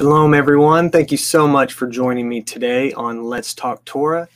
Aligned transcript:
Shalom, 0.00 0.32
everyone. 0.32 0.88
Thank 0.88 1.12
you 1.12 1.18
so 1.18 1.46
much 1.46 1.74
for 1.74 1.86
joining 1.86 2.26
me 2.26 2.40
today 2.40 2.90
on 2.94 3.24
Let's 3.24 3.52
Talk 3.52 3.84
Torah. 3.84 4.30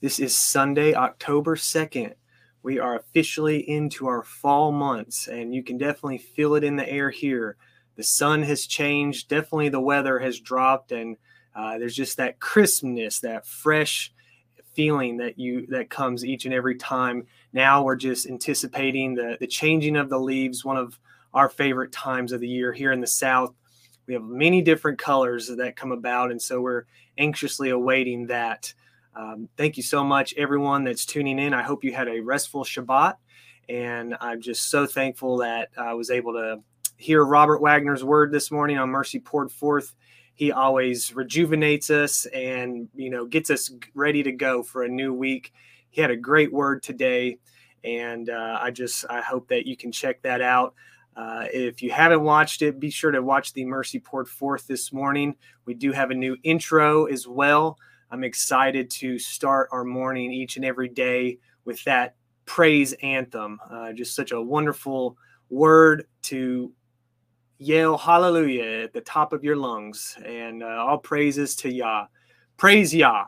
This 0.00 0.18
is 0.18 0.34
Sunday, 0.34 0.94
October 0.94 1.56
2nd. 1.56 2.14
We 2.62 2.78
are 2.78 2.96
officially 2.96 3.58
into 3.68 4.06
our 4.06 4.22
fall 4.22 4.72
months, 4.72 5.28
and 5.28 5.54
you 5.54 5.62
can 5.62 5.76
definitely 5.76 6.16
feel 6.16 6.54
it 6.54 6.64
in 6.64 6.76
the 6.76 6.88
air 6.88 7.10
here. 7.10 7.58
The 7.96 8.02
sun 8.02 8.44
has 8.44 8.66
changed, 8.66 9.28
definitely 9.28 9.68
the 9.68 9.78
weather 9.78 10.20
has 10.20 10.40
dropped, 10.40 10.90
and 10.90 11.18
uh, 11.54 11.76
there's 11.76 11.94
just 11.94 12.16
that 12.16 12.40
crispness, 12.40 13.20
that 13.20 13.46
fresh 13.46 14.14
feeling 14.72 15.18
that 15.18 15.38
you 15.38 15.66
that 15.66 15.90
comes 15.90 16.24
each 16.24 16.46
and 16.46 16.54
every 16.54 16.76
time. 16.76 17.26
Now 17.52 17.82
we're 17.82 17.96
just 17.96 18.26
anticipating 18.26 19.16
the 19.16 19.36
the 19.38 19.46
changing 19.46 19.96
of 19.96 20.08
the 20.08 20.18
leaves, 20.18 20.64
one 20.64 20.78
of 20.78 20.98
our 21.34 21.50
favorite 21.50 21.92
times 21.92 22.32
of 22.32 22.40
the 22.40 22.48
year 22.48 22.72
here 22.72 22.90
in 22.90 23.02
the 23.02 23.06
South 23.06 23.54
we 24.10 24.14
have 24.14 24.24
many 24.24 24.60
different 24.60 24.98
colors 24.98 25.46
that 25.46 25.76
come 25.76 25.92
about, 25.92 26.32
and 26.32 26.42
so 26.42 26.60
we're 26.60 26.82
anxiously 27.16 27.70
awaiting 27.70 28.26
that. 28.26 28.74
Um, 29.14 29.48
thank 29.56 29.76
you 29.76 29.84
so 29.84 30.02
much, 30.02 30.34
everyone 30.36 30.82
that's 30.82 31.06
tuning 31.06 31.38
in. 31.38 31.54
I 31.54 31.62
hope 31.62 31.84
you 31.84 31.92
had 31.92 32.08
a 32.08 32.18
restful 32.18 32.64
Shabbat, 32.64 33.14
and 33.68 34.16
I'm 34.20 34.40
just 34.40 34.68
so 34.68 34.84
thankful 34.84 35.36
that 35.36 35.68
I 35.78 35.94
was 35.94 36.10
able 36.10 36.32
to 36.32 36.56
hear 36.96 37.24
Robert 37.24 37.62
Wagner's 37.62 38.02
word 38.02 38.32
this 38.32 38.50
morning 38.50 38.78
on 38.78 38.90
Mercy 38.90 39.20
Poured 39.20 39.52
Forth. 39.52 39.94
He 40.34 40.50
always 40.50 41.14
rejuvenates 41.14 41.88
us 41.88 42.26
and 42.26 42.88
you 42.96 43.10
know 43.10 43.26
gets 43.26 43.48
us 43.48 43.70
ready 43.94 44.24
to 44.24 44.32
go 44.32 44.64
for 44.64 44.82
a 44.82 44.88
new 44.88 45.14
week. 45.14 45.52
He 45.88 46.00
had 46.00 46.10
a 46.10 46.16
great 46.16 46.52
word 46.52 46.82
today, 46.82 47.38
and 47.84 48.28
uh, 48.28 48.58
I 48.60 48.72
just 48.72 49.04
I 49.08 49.20
hope 49.20 49.50
that 49.50 49.68
you 49.68 49.76
can 49.76 49.92
check 49.92 50.22
that 50.22 50.40
out. 50.40 50.74
Uh, 51.16 51.44
if 51.52 51.82
you 51.82 51.90
haven't 51.90 52.22
watched 52.22 52.62
it, 52.62 52.80
be 52.80 52.90
sure 52.90 53.10
to 53.10 53.22
watch 53.22 53.52
the 53.52 53.64
Mercy 53.64 53.98
Poured 53.98 54.28
Forth 54.28 54.66
this 54.66 54.92
morning. 54.92 55.34
We 55.66 55.74
do 55.74 55.92
have 55.92 56.10
a 56.10 56.14
new 56.14 56.36
intro 56.42 57.06
as 57.06 57.26
well. 57.26 57.78
I'm 58.10 58.24
excited 58.24 58.90
to 58.92 59.18
start 59.18 59.68
our 59.72 59.84
morning 59.84 60.32
each 60.32 60.56
and 60.56 60.64
every 60.64 60.88
day 60.88 61.38
with 61.64 61.82
that 61.84 62.16
praise 62.44 62.92
anthem. 63.02 63.60
Uh, 63.70 63.92
just 63.92 64.14
such 64.14 64.32
a 64.32 64.40
wonderful 64.40 65.16
word 65.50 66.06
to 66.22 66.72
yell 67.58 67.98
hallelujah 67.98 68.84
at 68.84 68.92
the 68.92 69.00
top 69.02 69.32
of 69.32 69.44
your 69.44 69.56
lungs 69.56 70.16
and 70.24 70.62
uh, 70.62 70.66
all 70.66 70.98
praises 70.98 71.54
to 71.56 71.70
Yah. 71.70 72.06
Praise 72.56 72.94
Yah. 72.94 73.26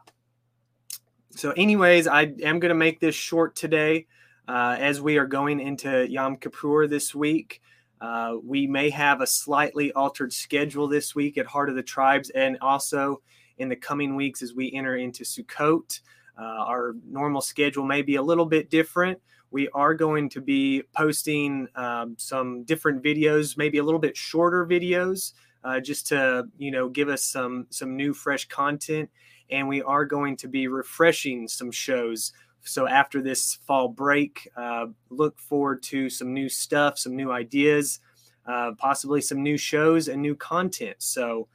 So, 1.31 1.53
anyways, 1.53 2.07
I 2.07 2.23
am 2.43 2.59
going 2.59 2.71
to 2.71 2.75
make 2.75 3.01
this 3.01 3.15
short 3.15 3.55
today 3.55 4.07
uh, 4.49 4.77
as 4.79 5.01
we 5.01 5.19
are 5.19 5.27
going 5.27 5.61
into 5.61 6.11
Yom 6.11 6.37
Kippur 6.37 6.87
this 6.87 7.15
week. 7.15 7.61
Uh, 8.03 8.37
we 8.45 8.67
may 8.67 8.91
have 8.91 9.21
a 9.21 9.27
slightly 9.27 9.93
altered 9.93 10.33
schedule 10.33 10.89
this 10.89 11.15
week 11.15 11.39
at 11.39 11.47
Heart 11.47 11.69
of 11.71 11.77
the 11.77 11.85
Tribes 11.85 12.31
and 12.31 12.59
also 12.61 13.23
in 13.59 13.69
the 13.69 13.77
coming 13.77 14.17
weeks 14.17 14.43
as 14.43 14.55
we 14.55 14.73
enter 14.73 14.97
into 14.97 15.23
Sukkot. 15.23 16.01
Uh, 16.37 16.43
our 16.43 16.95
normal 17.09 17.41
schedule 17.41 17.85
may 17.85 18.03
be 18.03 18.17
a 18.17 18.23
little 18.23 18.47
bit 18.47 18.71
different. 18.71 19.21
We 19.53 19.69
are 19.69 19.95
going 19.95 20.31
to 20.31 20.41
be 20.41 20.83
posting 20.97 21.69
um, 21.77 22.17
some 22.19 22.65
different 22.65 23.05
videos, 23.05 23.57
maybe 23.57 23.79
a 23.79 23.85
little 23.85 24.01
bit 24.01 24.17
shorter 24.17 24.67
videos, 24.67 25.35
uh, 25.63 25.79
just 25.79 26.09
to 26.09 26.49
you 26.59 26.73
know 26.73 26.89
give 26.89 27.09
us 27.09 27.23
some 27.23 27.67
some 27.71 27.97
new 27.97 28.15
fresh 28.15 28.49
content. 28.49 29.11
And 29.51 29.69
we 29.69 29.81
are 29.83 30.07
going 30.07 30.39
to 30.39 30.49
be 30.49 30.67
refreshing 30.67 31.47
some 31.47 31.71
shows 31.71 32.33
so 32.65 32.87
after 32.87 33.21
this 33.21 33.55
fall 33.67 33.89
break, 33.89 34.49
uh, 34.57 34.87
look 35.11 35.39
forward 35.39 35.83
to 35.85 36.09
some 36.09 36.33
new 36.33 36.49
stuff, 36.49 36.99
some 36.99 37.17
new 37.17 37.31
ideas, 37.31 38.01
uh, 38.47 38.73
possibly 38.79 39.21
some 39.21 39.43
new 39.43 39.57
shows 39.57 40.09
and 40.09 40.23
new 40.23 40.35
content. 40.35 40.97
So 40.99 41.49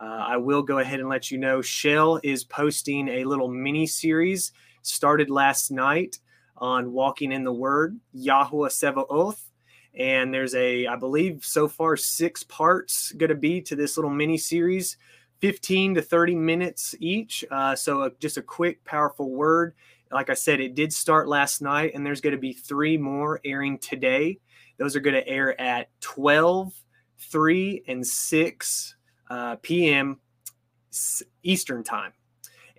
uh, 0.00 0.24
I 0.28 0.36
will 0.36 0.62
go 0.62 0.78
ahead 0.78 1.00
and 1.00 1.08
let 1.08 1.30
you 1.30 1.38
know. 1.38 1.62
Shell 1.62 2.20
is 2.22 2.44
posting 2.44 3.08
a 3.08 3.24
little 3.24 3.48
mini 3.48 3.86
series 3.86 4.52
started 4.82 5.30
last 5.30 5.70
night 5.70 6.18
on 6.56 6.92
Walking 6.92 7.32
in 7.32 7.44
the 7.44 7.52
Word, 7.52 7.98
Yahuwah 8.14 8.70
Sevaoth. 8.70 9.40
And 9.94 10.34
there's 10.34 10.54
a, 10.54 10.86
I 10.86 10.96
believe, 10.96 11.44
so 11.44 11.68
far 11.68 11.96
six 11.96 12.42
parts 12.42 13.12
going 13.12 13.28
to 13.28 13.36
be 13.36 13.60
to 13.62 13.76
this 13.76 13.96
little 13.96 14.10
mini 14.10 14.36
series, 14.36 14.96
15 15.40 15.94
to 15.94 16.02
30 16.02 16.34
minutes 16.34 16.94
each. 16.98 17.44
Uh, 17.50 17.76
so 17.76 18.02
a, 18.02 18.10
just 18.18 18.36
a 18.36 18.42
quick, 18.42 18.84
powerful 18.84 19.30
word 19.30 19.74
like 20.14 20.30
I 20.30 20.34
said, 20.34 20.60
it 20.60 20.76
did 20.76 20.92
start 20.92 21.28
last 21.28 21.60
night, 21.60 21.92
and 21.94 22.06
there's 22.06 22.20
going 22.20 22.36
to 22.36 22.40
be 22.40 22.52
three 22.52 22.96
more 22.96 23.40
airing 23.44 23.78
today. 23.78 24.38
Those 24.78 24.94
are 24.94 25.00
going 25.00 25.14
to 25.14 25.26
air 25.26 25.60
at 25.60 25.88
12, 26.00 26.72
3, 27.18 27.82
and 27.88 28.06
6 28.06 28.96
uh, 29.28 29.56
p.m. 29.56 30.20
Eastern 31.42 31.82
Time. 31.82 32.12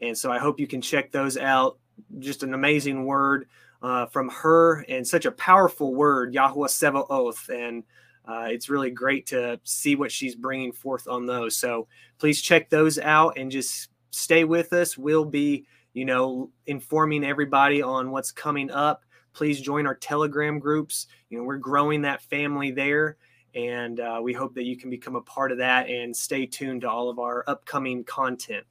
And 0.02 0.18
so 0.18 0.32
I 0.32 0.40
hope 0.40 0.62
you 0.62 0.68
can 0.68 0.82
check 0.82 1.12
those 1.12 1.38
out. 1.38 1.78
Just 2.20 2.42
an 2.42 2.54
amazing 2.54 3.06
word 3.06 3.50
uh, 3.82 4.06
from 4.06 4.30
her 4.30 4.86
and 4.88 5.06
such 5.06 5.26
a 5.26 5.32
powerful 5.32 5.94
word, 5.94 6.34
Yahuwah 6.34 6.70
Sevaoth. 6.70 7.50
And 7.50 7.84
uh, 8.26 8.48
it's 8.50 8.70
really 8.70 8.92
great 8.92 9.26
to 9.28 9.60
see 9.66 9.98
what 9.98 10.12
she's 10.12 10.36
bringing 10.36 10.72
forth 10.72 11.06
on 11.10 11.26
those. 11.26 11.58
So 11.58 11.90
please 12.18 12.42
check 12.42 12.70
those 12.70 12.98
out 12.98 13.38
and 13.38 13.52
just 13.52 13.90
stay 14.12 14.46
with 14.46 14.72
us. 14.72 14.98
We'll 14.98 15.26
be 15.26 15.66
you 15.96 16.04
know, 16.04 16.52
informing 16.68 17.24
everybody 17.24 17.82
on 17.82 18.12
what's 18.12 18.32
coming 18.32 18.70
up. 18.70 19.06
Please 19.34 19.62
join 19.62 19.88
our 19.88 19.96
Telegram 19.96 20.60
groups. 20.60 21.08
You 21.30 21.38
know, 21.38 21.46
we're 21.46 21.58
growing 21.58 22.02
that 22.02 22.22
family 22.22 22.70
there, 22.70 23.16
and 23.56 24.00
uh, 24.02 24.20
we 24.22 24.34
hope 24.34 24.54
that 24.56 24.66
you 24.66 24.78
can 24.78 24.90
become 24.90 25.16
a 25.16 25.22
part 25.22 25.54
of 25.54 25.58
that 25.60 25.90
and 25.90 26.16
stay 26.16 26.46
tuned 26.46 26.82
to 26.82 26.90
all 26.90 27.10
of 27.10 27.18
our 27.18 27.46
upcoming 27.48 28.04
content. 28.04 28.66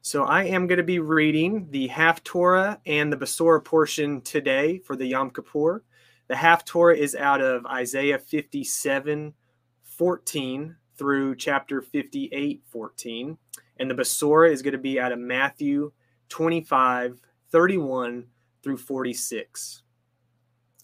So 0.00 0.24
I 0.24 0.44
am 0.44 0.68
going 0.68 0.78
to 0.78 0.84
be 0.84 1.00
reading 1.00 1.66
the 1.70 1.88
Haftorah 1.88 2.78
and 2.86 3.12
the 3.12 3.16
Besorah 3.16 3.64
portion 3.64 4.20
today 4.20 4.78
for 4.78 4.94
the 4.94 5.06
Yom 5.06 5.30
Kippur. 5.30 5.82
The 6.28 6.34
Haftorah 6.34 6.96
is 6.96 7.16
out 7.16 7.40
of 7.40 7.66
Isaiah 7.66 8.18
57, 8.18 9.34
14 9.82 10.76
through 10.96 11.34
chapter 11.34 11.82
58, 11.82 12.62
14. 12.68 13.38
And 13.82 13.90
the 13.90 13.96
Besorah 13.96 14.52
is 14.52 14.62
going 14.62 14.72
to 14.74 14.78
be 14.78 15.00
out 15.00 15.10
of 15.10 15.18
Matthew 15.18 15.90
25, 16.28 17.20
31 17.50 18.24
through 18.62 18.76
46. 18.76 19.82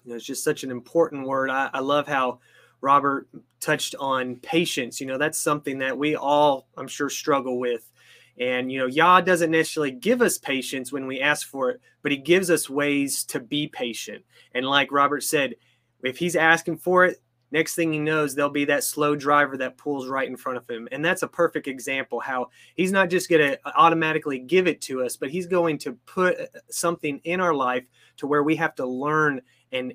You 0.03 0.11
know, 0.11 0.17
it's 0.17 0.25
just 0.25 0.43
such 0.43 0.65
an 0.65 0.73
important 0.73 1.25
word. 1.25 1.49
I, 1.49 1.71
I 1.73 1.79
love 1.79 2.09
how 2.09 2.41
Robert 2.81 3.29
touched 3.61 3.95
on 4.01 4.35
patience. 4.35 5.01
You 5.01 5.07
know, 5.07 5.17
that's 5.17 5.39
something 5.39 5.79
that 5.79 5.97
we 5.97 6.17
all, 6.17 6.67
I'm 6.77 6.89
sure, 6.89 7.09
struggle 7.09 7.61
with. 7.61 7.89
And, 8.37 8.73
you 8.73 8.81
know, 8.81 8.87
Yah 8.87 9.21
doesn't 9.21 9.53
necessarily 9.53 9.93
give 9.93 10.21
us 10.21 10.37
patience 10.37 10.91
when 10.91 11.07
we 11.07 11.21
ask 11.21 11.47
for 11.47 11.71
it, 11.71 11.81
but 12.03 12.11
he 12.11 12.19
gives 12.19 12.51
us 12.51 12.69
ways 12.69 13.23
to 13.27 13.39
be 13.39 13.69
patient. 13.69 14.25
And 14.55 14.67
like 14.67 14.91
Robert 14.91 15.23
said, 15.23 15.55
if 16.03 16.19
he's 16.19 16.35
asking 16.35 16.79
for 16.79 17.05
it, 17.05 17.23
next 17.51 17.75
thing 17.75 17.93
he 17.93 17.99
knows 17.99 18.35
there'll 18.35 18.51
be 18.51 18.65
that 18.67 18.85
slow 18.85 19.17
driver 19.17 19.57
that 19.57 19.77
pulls 19.77 20.07
right 20.07 20.29
in 20.29 20.37
front 20.37 20.59
of 20.59 20.69
him. 20.69 20.89
And 20.93 21.05
that's 21.05 21.23
a 21.23 21.29
perfect 21.29 21.67
example 21.67 22.21
how 22.21 22.51
he's 22.75 22.93
not 22.93 23.11
just 23.11 23.29
going 23.29 23.43
to 23.43 23.59
automatically 23.77 24.39
give 24.39 24.67
it 24.67 24.81
to 24.83 25.03
us 25.03 25.17
but 25.17 25.31
he's 25.31 25.47
going 25.47 25.79
to 25.79 25.93
put 26.07 26.39
uh, 26.39 26.47
something 26.71 27.21
in 27.25 27.41
our 27.41 27.55
life 27.55 27.85
to 28.19 28.27
where 28.27 28.43
we 28.43 28.57
have 28.57 28.75
to 28.77 28.87
learn 28.87 29.41
and 29.73 29.95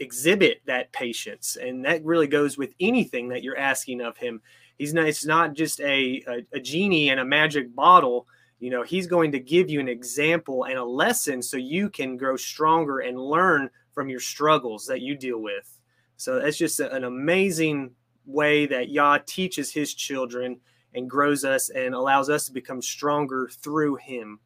exhibit 0.00 0.60
that 0.66 0.92
patience. 0.92 1.56
And 1.60 1.84
that 1.84 2.04
really 2.04 2.26
goes 2.26 2.56
with 2.56 2.74
anything 2.80 3.28
that 3.28 3.42
you're 3.42 3.58
asking 3.58 4.00
of 4.00 4.16
him. 4.16 4.40
He's 4.78 4.94
not 4.94 5.06
it's 5.06 5.24
not 5.24 5.54
just 5.54 5.80
a, 5.80 6.22
a, 6.26 6.56
a 6.56 6.60
genie 6.60 7.10
and 7.10 7.20
a 7.20 7.24
magic 7.24 7.74
bottle. 7.74 8.26
You 8.58 8.70
know 8.70 8.82
he's 8.82 9.06
going 9.06 9.32
to 9.32 9.40
give 9.40 9.70
you 9.70 9.80
an 9.80 9.88
example 9.88 10.64
and 10.64 10.78
a 10.78 10.84
lesson 10.84 11.42
so 11.42 11.56
you 11.56 11.90
can 11.90 12.16
grow 12.16 12.36
stronger 12.36 13.00
and 13.00 13.20
learn 13.20 13.70
from 13.92 14.08
your 14.08 14.20
struggles 14.20 14.86
that 14.86 15.00
you 15.00 15.16
deal 15.16 15.38
with 15.38 15.78
so 16.22 16.38
that's 16.38 16.56
just 16.56 16.78
an 16.78 17.02
amazing 17.02 17.90
way 18.26 18.64
that 18.66 18.90
Yah 18.90 19.18
teaches 19.26 19.72
his 19.72 19.92
children 19.92 20.60
and 20.94 21.10
grows 21.10 21.44
us 21.44 21.68
and 21.70 21.96
allows 21.96 22.30
us 22.30 22.46
to 22.46 22.52
become 22.52 22.80
stronger 22.80 23.50
through 23.60 23.96
him. 23.96 24.38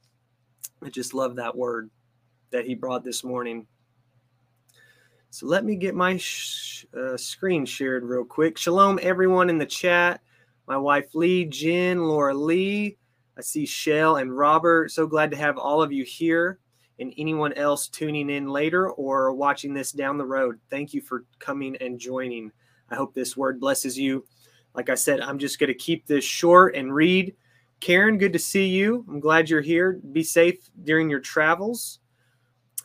I 0.83 0.89
just 0.89 1.13
love 1.13 1.37
that 1.37 1.55
word 1.55 1.91
that 2.51 2.65
he 2.65 2.75
brought 2.75 3.05
this 3.05 3.23
morning. 3.23 3.67
So 5.29 5.45
let 5.49 5.67
me 5.67 5.77
get 5.77 5.95
my 5.95 6.17
sh- 6.17 6.87
uh, 6.99 7.19
screen 7.19 7.67
shared 7.67 8.05
real 8.05 8.25
quick. 8.25 8.57
Shalom, 8.57 8.99
everyone 9.03 9.51
in 9.51 9.59
the 9.59 9.67
chat. 9.67 10.23
My 10.67 10.79
wife 10.79 11.15
Lee, 11.15 11.45
Jen, 11.45 12.05
Laura 12.05 12.33
Lee. 12.33 12.97
I 13.37 13.43
see 13.43 13.67
Shell 13.67 14.17
and 14.17 14.35
Robert. 14.35 14.93
So 14.93 15.07
glad 15.07 15.31
to 15.33 15.37
have 15.37 15.59
all 15.59 15.83
of 15.83 15.93
you 15.93 16.05
here 16.05 16.59
and 16.99 17.13
anyone 17.19 17.53
else 17.55 17.89
tuning 17.89 18.31
in 18.31 18.49
later 18.49 18.91
or 18.91 19.33
watching 19.33 19.75
this 19.75 19.93
down 19.93 20.19
the 20.19 20.25
road. 20.25 20.59
Thank 20.71 20.95
you 20.95 21.01
for 21.01 21.25
coming 21.39 21.77
and 21.81 21.99
joining. 21.99 22.53
I 22.91 22.95
hope 22.95 23.15
this 23.15 23.37
word 23.37 23.61
blesses 23.61 23.99
you. 23.99 24.25
Like 24.75 24.91
I 24.91 24.95
said, 24.95 25.21
I'm 25.21 25.39
just 25.39 25.59
going 25.59 25.69
to 25.69 25.75
keep 25.75 26.07
this 26.07 26.25
short 26.25 26.75
and 26.75 26.95
read. 26.95 27.35
Karen, 27.81 28.19
good 28.19 28.33
to 28.33 28.39
see 28.39 28.67
you. 28.67 29.05
I'm 29.09 29.21
glad 29.21 29.51
you're 29.51 29.61
here. 29.61 30.01
Be 30.13 30.23
safe 30.23 30.71
during 30.85 31.11
your 31.11 31.21
travels. 31.21 31.99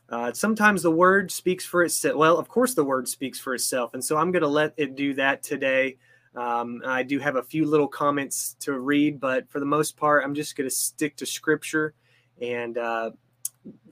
Uh, 0.09 0.33
sometimes 0.33 0.83
the 0.83 0.91
word 0.91 1.31
speaks 1.31 1.65
for 1.65 1.83
itself. 1.83 2.17
Well, 2.17 2.37
of 2.37 2.49
course, 2.49 2.73
the 2.73 2.83
word 2.83 3.07
speaks 3.07 3.39
for 3.39 3.53
itself. 3.53 3.93
And 3.93 4.03
so 4.03 4.17
I'm 4.17 4.31
going 4.31 4.41
to 4.41 4.49
let 4.49 4.73
it 4.75 4.95
do 4.95 5.13
that 5.13 5.41
today. 5.41 5.97
Um, 6.35 6.81
I 6.85 7.03
do 7.03 7.19
have 7.19 7.37
a 7.37 7.43
few 7.43 7.65
little 7.65 7.87
comments 7.87 8.55
to 8.61 8.79
read, 8.79 9.19
but 9.19 9.49
for 9.49 9.59
the 9.59 9.65
most 9.65 9.95
part, 9.95 10.23
I'm 10.23 10.33
just 10.33 10.55
going 10.55 10.69
to 10.69 10.75
stick 10.75 11.15
to 11.17 11.25
scripture 11.25 11.93
and 12.41 12.77
uh, 12.77 13.11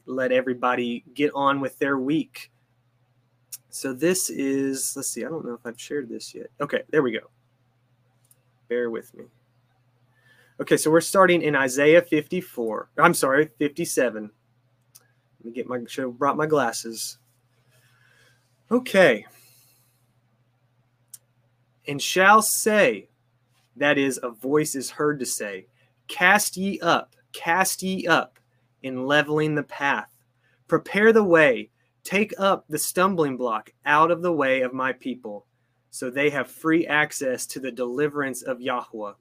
let 0.05 0.31
everybody 0.31 1.03
get 1.13 1.31
on 1.33 1.59
with 1.61 1.77
their 1.79 1.97
week. 1.97 2.51
So 3.69 3.93
this 3.93 4.29
is, 4.29 4.93
let's 4.95 5.11
see, 5.11 5.23
I 5.23 5.29
don't 5.29 5.45
know 5.45 5.53
if 5.53 5.65
I've 5.65 5.79
shared 5.79 6.09
this 6.09 6.33
yet. 6.33 6.47
Okay, 6.59 6.83
there 6.89 7.03
we 7.03 7.11
go. 7.11 7.29
Bear 8.67 8.89
with 8.89 9.13
me. 9.13 9.25
Okay, 10.59 10.75
so 10.75 10.91
we're 10.91 11.01
starting 11.01 11.41
in 11.41 11.55
Isaiah 11.55 12.01
54. 12.01 12.89
I'm 12.97 13.13
sorry, 13.13 13.49
57. 13.59 14.23
Let 15.39 15.45
me 15.45 15.51
get 15.51 15.67
my 15.67 15.79
should 15.87 16.05
have 16.05 16.17
brought 16.17 16.35
my 16.35 16.47
glasses. 16.47 17.17
Okay. 18.71 19.25
And 21.87 22.01
shall 22.01 22.41
say, 22.41 23.09
that 23.77 23.97
is, 23.97 24.19
a 24.21 24.29
voice 24.29 24.75
is 24.75 24.89
heard 24.89 25.19
to 25.19 25.25
say, 25.25 25.67
Cast 26.07 26.57
ye 26.57 26.79
up, 26.81 27.15
cast 27.31 27.81
ye 27.81 28.07
up, 28.07 28.38
in 28.83 29.05
leveling 29.05 29.55
the 29.55 29.63
path. 29.63 30.09
Prepare 30.67 31.13
the 31.13 31.23
way, 31.23 31.69
take 32.03 32.33
up 32.37 32.65
the 32.69 32.77
stumbling 32.77 33.37
block 33.37 33.71
out 33.85 34.11
of 34.11 34.21
the 34.21 34.33
way 34.33 34.61
of 34.61 34.73
my 34.73 34.93
people, 34.93 35.45
so 35.89 36.09
they 36.09 36.29
have 36.29 36.49
free 36.49 36.85
access 36.85 37.45
to 37.47 37.59
the 37.59 37.71
deliverance 37.71 38.41
of 38.41 38.61
Yahweh. 38.61 39.13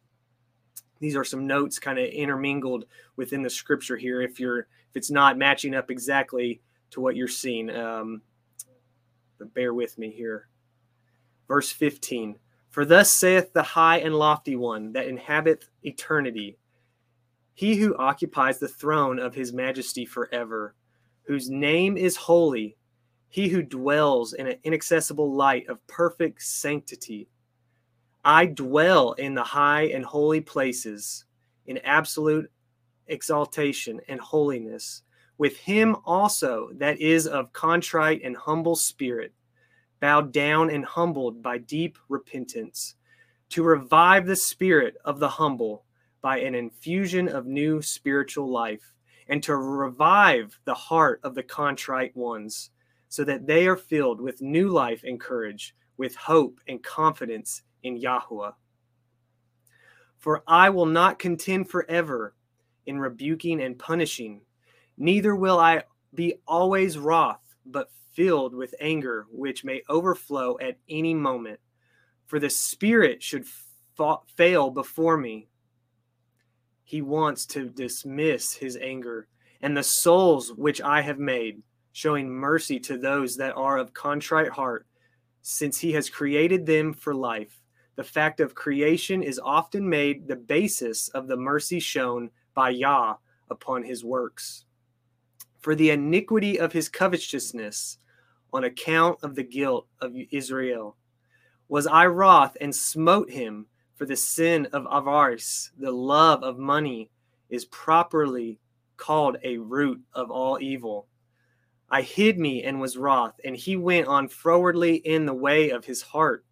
These 1.01 1.17
are 1.17 1.25
some 1.25 1.47
notes 1.47 1.79
kind 1.79 1.99
of 1.99 2.07
intermingled 2.07 2.85
within 3.17 3.43
the 3.43 3.51
scripture 3.51 3.97
here. 3.97 4.21
If 4.21 4.41
you're 4.41 4.61
if 4.61 4.97
it's 4.97 5.11
not 5.11 5.39
matching 5.39 5.75
up 5.75 5.91
exactly 5.91 6.61
to 6.91 7.01
what 7.01 7.17
you're 7.17 7.29
seeing, 7.29 7.71
um, 7.71 8.23
but 9.39 9.55
bear 9.55 9.75
with 9.75 9.99
me 9.99 10.11
here. 10.11 10.49
Verse 11.47 11.71
15 11.71 12.37
For 12.71 12.85
thus 12.85 13.11
saith 13.11 13.53
the 13.53 13.63
high 13.63 13.99
and 13.99 14.15
lofty 14.15 14.57
one 14.57 14.93
that 14.93 15.07
inhabiteth 15.07 15.69
eternity, 15.83 16.59
he 17.59 17.75
who 17.75 17.97
occupies 17.97 18.61
the 18.61 18.69
throne 18.69 19.19
of 19.19 19.35
his 19.35 19.53
majesty 19.53 20.05
forever, 20.05 20.77
whose 21.25 21.51
name 21.51 21.97
is 21.97 22.15
holy, 22.15 22.77
he 23.31 23.49
who 23.49 23.65
dwells 23.65 24.33
in 24.33 24.47
an 24.47 24.59
inaccessible 24.63 25.35
light 25.35 25.69
of 25.69 25.85
perfect 25.89 26.41
sanctity. 26.41 27.29
I 28.25 28.47
dwell 28.47 29.15
in 29.15 29.35
the 29.35 29.43
high 29.43 29.87
and 29.89 30.05
holy 30.05 30.41
places, 30.41 31.25
in 31.67 31.79
absolute 31.79 32.49
exaltation 33.09 34.01
and 34.07 34.21
holiness, 34.21 35.03
with 35.37 35.57
him 35.57 35.97
also 36.05 36.71
that 36.75 37.01
is 37.01 37.27
of 37.27 37.53
contrite 37.53 38.23
and 38.23 38.37
humble 38.37 38.77
spirit, 38.77 39.33
bowed 39.99 40.31
down 40.31 40.71
and 40.71 40.85
humbled 40.85 41.43
by 41.43 41.59
deep 41.59 41.99
repentance, 42.09 42.95
to 43.49 43.65
revive 43.65 44.27
the 44.27 44.37
spirit 44.37 44.95
of 45.05 45.19
the 45.19 45.29
humble 45.29 45.83
by 46.21 46.39
an 46.41 46.55
infusion 46.55 47.29
of 47.29 47.47
new 47.47 47.81
spiritual 47.83 48.51
life, 48.51 48.93
and 49.29 49.43
to 49.43 49.57
revive 49.57 50.59
the 50.65 50.75
heart 50.75 51.21
of 51.23 51.35
the 51.35 51.43
contrite 51.43 52.17
ones, 52.17 52.71
so 53.09 53.25
that 53.25 53.47
they 53.47 53.67
are 53.67 53.77
filled 53.77 54.21
with 54.21 54.43
new 54.43 54.69
life 54.69 55.03
and 55.05 55.21
courage, 55.21 55.75
with 55.97 56.15
hope 56.15 56.61
and 56.69 56.83
confidence 56.83 57.63
in 57.83 57.97
Yahweh. 57.97 58.51
For 60.17 60.43
I 60.47 60.71
will 60.71 60.87
not 60.87 61.19
contend 61.19 61.71
forever 61.71 62.35
in 62.87 62.99
rebuking 62.99 63.61
and 63.61 63.79
punishing, 63.79 64.41
neither 64.97 65.37
will 65.37 65.59
I 65.59 65.85
be 66.15 66.41
always 66.47 66.99
wroth, 66.99 67.41
but 67.67 67.91
filled 68.13 68.55
with 68.55 68.75
anger, 68.81 69.27
which 69.31 69.65
may 69.65 69.83
overflow 69.89 70.59
at 70.61 70.79
any 70.89 71.15
moment. 71.15 71.61
For 72.27 72.41
the 72.41 72.51
Spirit 72.51 73.23
should 73.23 73.47
fa- 73.97 74.17
fail 74.37 74.71
before 74.71 75.17
me. 75.17 75.49
He 76.89 77.03
wants 77.03 77.45
to 77.47 77.69
dismiss 77.69 78.55
his 78.55 78.79
anger, 78.79 79.29
and 79.61 79.77
the 79.77 79.83
souls 79.83 80.55
which 80.55 80.81
I 80.81 81.03
have 81.03 81.19
made, 81.19 81.63
showing 81.93 82.31
mercy 82.31 82.81
to 82.81 82.97
those 82.97 83.37
that 83.37 83.57
are 83.57 83.77
of 83.77 83.93
contrite 83.93 84.53
heart, 84.53 84.87
since 85.43 85.79
he 85.79 85.93
has 85.93 86.09
created 86.09 86.65
them 86.65 86.95
for 86.95 87.15
life 87.15 87.61
the 87.99 88.05
fact 88.05 88.39
of 88.39 88.55
creation 88.55 89.25
is 89.25 89.41
often 89.45 89.89
made 89.89 90.29
the 90.29 90.37
basis 90.37 91.09
of 91.09 91.27
the 91.27 91.37
mercy 91.37 91.81
shown 91.81 92.31
by 92.55 92.71
Yah 92.71 93.17
upon 93.51 93.83
his 93.83 94.05
works. 94.05 94.67
For 95.59 95.75
the 95.75 95.91
iniquity 95.91 96.61
of 96.61 96.73
his 96.73 96.89
covetousness, 96.89 97.99
on 98.53 98.63
account 98.63 99.19
of 99.25 99.35
the 99.35 99.43
guilt 99.43 99.89
of 100.01 100.15
Israel, 100.31 100.97
was 101.69 101.89
I 101.89 102.07
wroth 102.07 102.57
and 102.61 102.73
smote 102.73 103.31
him 103.31 103.67
for 103.99 104.07
the 104.07 104.17
sin 104.17 104.67
of 104.73 104.87
avarice. 104.91 105.73
The 105.77 105.93
love 105.93 106.43
of 106.43 106.59
money 106.59 107.11
is 107.51 107.67
properly 107.67 108.59
called 108.97 109.37
a 109.43 109.59
root 109.59 110.01
of 110.15 110.31
all 110.31 110.59
evil. 110.61 111.09
I 111.91 112.03
hid 112.03 112.39
me 112.39 112.63
and 112.63 112.81
was 112.81 112.97
wroth, 112.97 113.39
and 113.45 113.57
he 113.57 113.77
went 113.77 114.07
on 114.07 114.29
frowardly 114.29 115.03
in 115.05 115.27
the 115.27 115.35
way 115.35 115.71
of 115.71 115.85
his 115.85 116.01
heart 116.01 116.45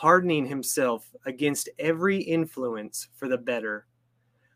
hardening 0.00 0.46
himself 0.46 1.10
against 1.26 1.68
every 1.78 2.22
influence 2.22 3.08
for 3.16 3.28
the 3.28 3.36
better. 3.36 3.86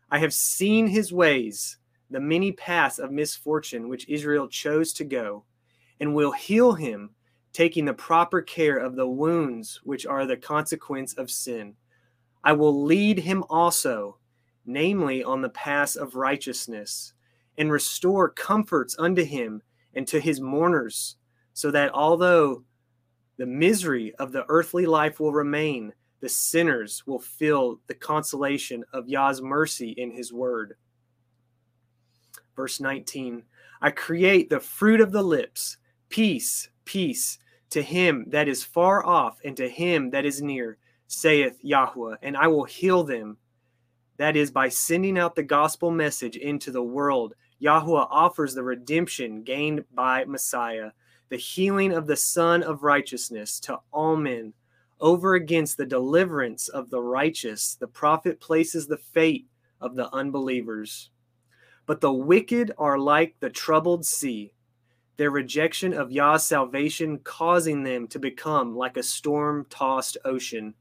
I 0.09 0.17
have 0.17 0.33
seen 0.33 0.87
his 0.87 1.13
ways, 1.13 1.77
the 2.09 2.19
many 2.19 2.51
paths 2.51 2.97
of 2.97 3.11
misfortune 3.11 3.87
which 3.87 4.09
Israel 4.09 4.47
chose 4.47 4.91
to 4.93 5.03
go, 5.03 5.43
and 5.99 6.15
will 6.15 6.31
heal 6.31 6.73
him, 6.73 7.11
taking 7.53 7.85
the 7.85 7.93
proper 7.93 8.41
care 8.41 8.77
of 8.77 8.95
the 8.95 9.07
wounds 9.07 9.81
which 9.83 10.07
are 10.07 10.25
the 10.25 10.35
consequence 10.35 11.13
of 11.13 11.29
sin. 11.29 11.75
I 12.45 12.53
will 12.53 12.85
lead 12.85 13.19
him 13.19 13.43
also, 13.49 14.19
namely 14.65 15.21
on 15.21 15.41
the 15.41 15.49
paths 15.49 15.97
of 15.97 16.15
righteousness, 16.15 17.13
and 17.57 17.69
restore 17.69 18.29
comforts 18.29 18.95
unto 18.97 19.25
him 19.25 19.61
and 19.93 20.07
to 20.07 20.21
his 20.21 20.39
mourners, 20.39 21.17
so 21.53 21.71
that 21.71 21.93
although 21.93 22.63
the 23.37 23.45
misery 23.45 24.13
of 24.15 24.31
the 24.31 24.45
earthly 24.47 24.85
life 24.85 25.19
will 25.19 25.33
remain. 25.33 25.93
The 26.21 26.29
sinners 26.29 27.03
will 27.05 27.19
feel 27.19 27.79
the 27.87 27.93
consolation 27.93 28.83
of 28.93 29.09
Yah's 29.09 29.41
mercy 29.41 29.91
in 29.91 30.11
his 30.11 30.31
word. 30.31 30.75
Verse 32.55 32.79
19 32.79 33.43
I 33.81 33.91
create 33.91 34.49
the 34.49 34.59
fruit 34.59 35.01
of 35.01 35.11
the 35.11 35.21
lips, 35.21 35.77
peace, 36.09 36.69
peace, 36.85 37.37
to 37.71 37.81
him 37.81 38.25
that 38.29 38.47
is 38.47 38.63
far 38.63 39.05
off 39.05 39.37
and 39.43 39.57
to 39.57 39.67
him 39.67 40.11
that 40.11 40.25
is 40.25 40.41
near, 40.41 40.77
saith 41.15 41.57
Yahweh, 41.61 42.17
and 42.21 42.35
I 42.35 42.47
will 42.47 42.65
heal 42.65 43.03
them. 43.03 43.37
That 44.17 44.35
is, 44.35 44.51
by 44.51 44.69
sending 44.69 45.17
out 45.17 45.35
the 45.35 45.43
gospel 45.43 45.91
message 45.91 46.37
into 46.37 46.71
the 46.71 46.83
world, 46.83 47.33
Yahweh 47.59 48.05
offers 48.09 48.53
the 48.53 48.63
redemption 48.63 49.43
gained 49.43 49.85
by 49.93 50.25
Messiah 50.25 50.91
the 51.29 51.37
healing 51.37 51.91
of 51.91 52.05
the 52.05 52.15
Sun 52.15 52.63
of 52.63 52.83
Righteousness 52.83 53.59
to 53.61 53.79
all 53.91 54.15
men. 54.15 54.53
Over 54.99 55.35
against 55.35 55.75
the 55.75 55.85
deliverance 55.85 56.69
of 56.69 56.89
the 56.89 57.01
righteous, 57.01 57.75
the 57.75 57.87
prophet 57.87 58.39
places 58.39 58.87
the 58.87 58.97
fate 58.97 59.47
of 59.81 59.95
the 59.95 60.13
unbelievers. 60.13 61.09
But 61.85 62.01
the 62.01 62.13
wicked 62.13 62.71
are 62.77 62.97
like 62.97 63.35
the 63.39 63.49
troubled 63.49 64.05
sea, 64.05 64.53
their 65.17 65.31
rejection 65.31 65.93
of 65.93 66.11
Yah's 66.11 66.45
salvation 66.45 67.19
causing 67.19 67.83
them 67.83 68.07
to 68.09 68.19
become 68.19 68.75
like 68.75 68.97
a 68.97 69.03
storm 69.03 69.65
tossed 69.69 70.17
ocean. 70.25 70.73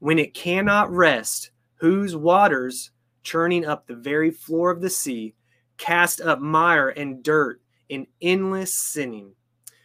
When 0.00 0.18
it 0.18 0.34
cannot 0.34 0.90
rest, 0.90 1.50
whose 1.76 2.16
waters, 2.16 2.90
churning 3.22 3.64
up 3.64 3.86
the 3.86 3.94
very 3.94 4.30
floor 4.30 4.70
of 4.70 4.80
the 4.80 4.90
sea, 4.90 5.34
cast 5.76 6.20
up 6.20 6.40
mire 6.40 6.88
and 6.88 7.22
dirt 7.22 7.60
in 7.88 8.06
endless 8.20 8.74
sinning. 8.74 9.32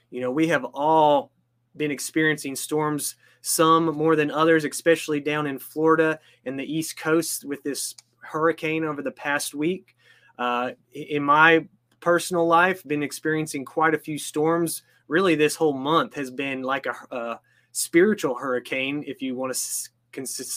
You 0.10 0.22
know, 0.22 0.32
we 0.32 0.48
have 0.48 0.66
all 0.66 1.32
been 1.76 1.92
experiencing 1.92 2.56
storms, 2.56 3.16
some 3.42 3.86
more 3.86 4.16
than 4.16 4.32
others, 4.32 4.66
especially 4.66 5.20
down 5.20 5.48
in 5.48 5.60
Florida 5.60 6.20
and 6.46 6.58
the 6.58 6.64
East 6.64 6.98
Coast 6.98 7.46
with 7.46 7.62
this 7.64 7.96
hurricane 8.20 8.84
over 8.84 9.02
the 9.02 9.12
past 9.12 9.54
week. 9.54 9.96
Uh, 10.38 10.72
in 10.94 11.24
my 11.24 11.68
personal 12.00 12.48
life, 12.48 12.84
been 12.84 13.04
experiencing 13.04 13.66
quite 13.66 13.94
a 13.94 14.00
few 14.00 14.18
storms. 14.18 14.84
Really, 15.08 15.36
this 15.36 15.56
whole 15.56 15.78
month 15.78 16.16
has 16.16 16.32
been 16.32 16.62
like 16.62 16.86
a, 16.86 16.96
a 17.16 17.40
spiritual 17.72 18.36
hurricane, 18.36 19.04
if 19.06 19.22
you 19.22 19.36
want 19.36 19.54
to 19.54 19.60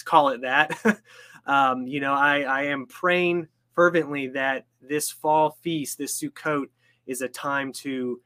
call 0.04 0.30
it 0.30 0.42
that. 0.42 0.78
um, 1.46 1.86
you 1.86 2.00
know, 2.00 2.14
I, 2.14 2.40
I 2.40 2.62
am 2.64 2.86
praying 2.86 3.48
fervently 3.74 4.28
that 4.28 4.66
this 4.80 5.10
fall 5.10 5.58
feast, 5.62 5.98
this 5.98 6.20
Sukkot, 6.20 6.66
is 7.06 7.22
a 7.22 7.28
time 7.28 7.72
to 7.72 8.20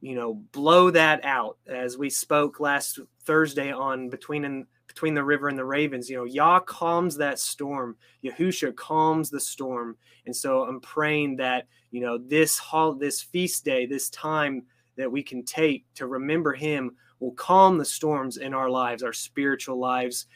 you 0.00 0.14
know, 0.14 0.34
blow 0.52 0.90
that 0.90 1.24
out. 1.24 1.58
As 1.66 1.98
we 1.98 2.10
spoke 2.10 2.60
last 2.60 2.98
Thursday 3.24 3.72
on 3.72 4.08
between 4.08 4.44
and 4.44 4.66
between 4.86 5.14
the 5.14 5.24
river 5.24 5.48
and 5.48 5.58
the 5.58 5.64
ravens, 5.64 6.10
you 6.10 6.16
know, 6.16 6.24
Yah 6.24 6.60
calms 6.60 7.16
that 7.16 7.38
storm. 7.38 7.96
Yahusha 8.24 8.74
calms 8.74 9.30
the 9.30 9.40
storm. 9.40 9.96
And 10.26 10.34
so 10.34 10.62
I'm 10.62 10.80
praying 10.80 11.36
that, 11.36 11.66
you 11.90 12.00
know, 12.00 12.18
this 12.18 12.58
hall, 12.58 12.94
this 12.94 13.20
feast 13.20 13.64
day, 13.64 13.86
this 13.86 14.10
time 14.10 14.64
that 14.96 15.10
we 15.10 15.22
can 15.22 15.44
take 15.44 15.84
to 15.94 16.06
remember 16.06 16.52
him 16.52 16.96
will 17.20 17.32
calm 17.32 17.78
the 17.78 17.84
storms 17.84 18.38
in 18.38 18.54
our 18.54 18.70
lives, 18.70 19.02
our 19.02 19.12
spiritual 19.12 19.78
lives, 19.78 20.26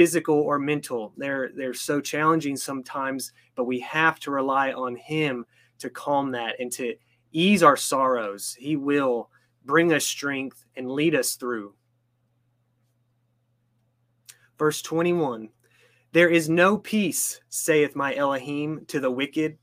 physical 0.00 0.40
or 0.40 0.58
mental. 0.58 1.12
They're 1.18 1.50
they're 1.54 1.74
so 1.74 2.00
challenging 2.00 2.56
sometimes, 2.56 3.34
but 3.54 3.66
we 3.66 3.80
have 3.80 4.18
to 4.20 4.30
rely 4.30 4.72
on 4.72 4.96
him 4.96 5.44
to 5.78 5.90
calm 5.90 6.30
that 6.30 6.56
and 6.58 6.72
to 6.72 6.94
ease 7.32 7.62
our 7.62 7.76
sorrows. 7.76 8.56
He 8.58 8.76
will 8.76 9.28
bring 9.66 9.92
us 9.92 10.06
strength 10.06 10.64
and 10.74 10.90
lead 10.90 11.14
us 11.14 11.34
through. 11.34 11.74
Verse 14.58 14.80
21 14.80 15.50
There 16.12 16.30
is 16.30 16.48
no 16.48 16.78
peace, 16.78 17.38
saith 17.50 17.94
my 17.94 18.14
Elohim, 18.14 18.86
to 18.86 19.00
the 19.00 19.10
wicked, 19.10 19.58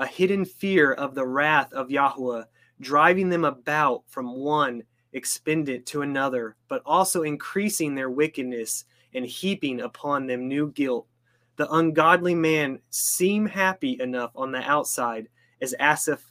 a 0.00 0.06
hidden 0.08 0.44
fear 0.44 0.94
of 0.94 1.14
the 1.14 1.28
wrath 1.28 1.72
of 1.72 1.92
Yahweh, 1.92 2.42
driving 2.80 3.28
them 3.28 3.44
about 3.44 4.02
from 4.08 4.34
one 4.34 4.82
expendant 5.12 5.86
to 5.86 6.02
another, 6.02 6.56
but 6.66 6.82
also 6.84 7.22
increasing 7.22 7.94
their 7.94 8.10
wickedness 8.10 8.84
and 9.16 9.26
heaping 9.26 9.80
upon 9.80 10.26
them 10.26 10.46
new 10.46 10.70
guilt. 10.72 11.08
The 11.56 11.72
ungodly 11.72 12.34
man 12.34 12.80
seem 12.90 13.46
happy 13.46 13.98
enough 14.00 14.30
on 14.36 14.52
the 14.52 14.60
outside, 14.60 15.28
as 15.60 15.74
Asaph 15.80 16.22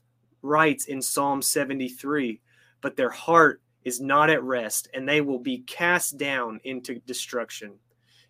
writes 0.43 0.85
in 0.85 1.01
Psalm 1.01 1.41
73, 1.41 2.39
but 2.81 2.95
their 2.95 3.09
heart 3.09 3.61
is 3.83 3.99
not 3.99 4.29
at 4.29 4.43
rest, 4.43 4.87
and 4.93 5.09
they 5.09 5.21
will 5.21 5.39
be 5.39 5.59
cast 5.59 6.17
down 6.17 6.59
into 6.63 6.99
destruction. 6.99 7.73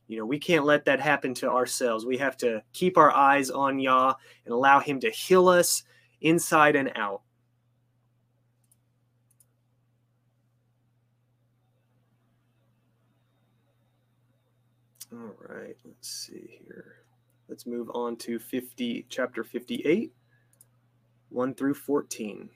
You 0.07 0.19
know, 0.19 0.25
we 0.25 0.39
can't 0.39 0.65
let 0.65 0.85
that 0.85 1.00
happen 1.00 1.33
to 1.35 1.50
ourselves. 1.50 2.05
We 2.05 2.17
have 2.17 2.38
to 2.38 2.63
keep 2.74 2.97
our 2.97 3.12
eyes 3.12 3.50
on 3.50 3.79
Yah 3.79 4.13
and 4.45 4.53
allow 4.53 4.79
Him 4.79 5.00
to 5.01 5.09
heal 5.09 5.50
us 5.50 5.83
inside 6.21 6.75
and 6.75 6.91
out. 6.95 7.21
All 15.15 15.36
right, 15.48 15.77
let's 15.86 16.10
see 16.10 16.60
here. 16.65 16.95
Let's 17.48 17.65
move 17.65 17.89
on 17.93 18.17
to 18.17 18.38
50, 18.38 19.05
chapter 19.07 19.45
58, 19.45 20.12
1 21.29 21.53
through 21.53 21.75
14. 21.75 22.50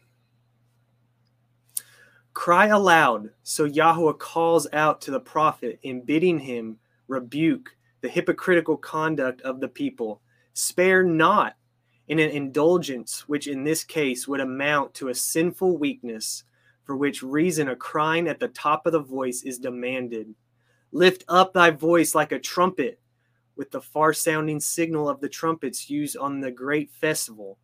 Cry 2.34 2.68
aloud. 2.68 3.30
So 3.44 3.64
Yahweh 3.64 4.14
calls 4.14 4.68
out 4.74 5.00
to 5.02 5.12
the 5.12 5.22
prophet 5.22 5.80
in 5.84 6.02
bidding 6.02 6.40
him 6.40 6.80
rebuke 7.08 7.78
the 8.02 8.10
hypocritical 8.10 8.76
conduct 8.76 9.42
of 9.42 9.62
the 9.62 9.68
people. 9.68 10.22
Spare 10.54 11.04
not 11.04 11.56
in 12.10 12.20
an 12.20 12.30
indulgence, 12.30 13.28
which 13.30 13.48
in 13.48 13.64
this 13.64 13.86
case 13.86 14.28
would 14.28 14.42
amount 14.42 14.94
to 14.96 15.08
a 15.10 15.16
sinful 15.16 15.78
weakness, 15.78 16.44
for 16.84 16.98
which 16.98 17.24
reason 17.24 17.70
a 17.70 17.76
crying 17.76 18.28
at 18.28 18.40
the 18.40 18.48
top 18.50 18.86
of 18.86 18.92
the 18.92 19.00
voice 19.00 19.44
is 19.44 19.60
demanded. 19.60 20.34
Lift 20.92 21.24
up 21.28 21.54
thy 21.54 21.70
voice 21.70 22.16
like 22.16 22.32
a 22.32 22.40
trumpet, 22.40 23.00
with 23.56 23.72
the 23.72 23.82
far 23.82 24.14
sounding 24.14 24.60
signal 24.60 25.10
of 25.10 25.20
the 25.22 25.30
trumpets 25.30 25.90
used 25.90 26.18
on 26.18 26.40
the 26.40 26.52
great 26.52 26.92
festival, 26.92 27.58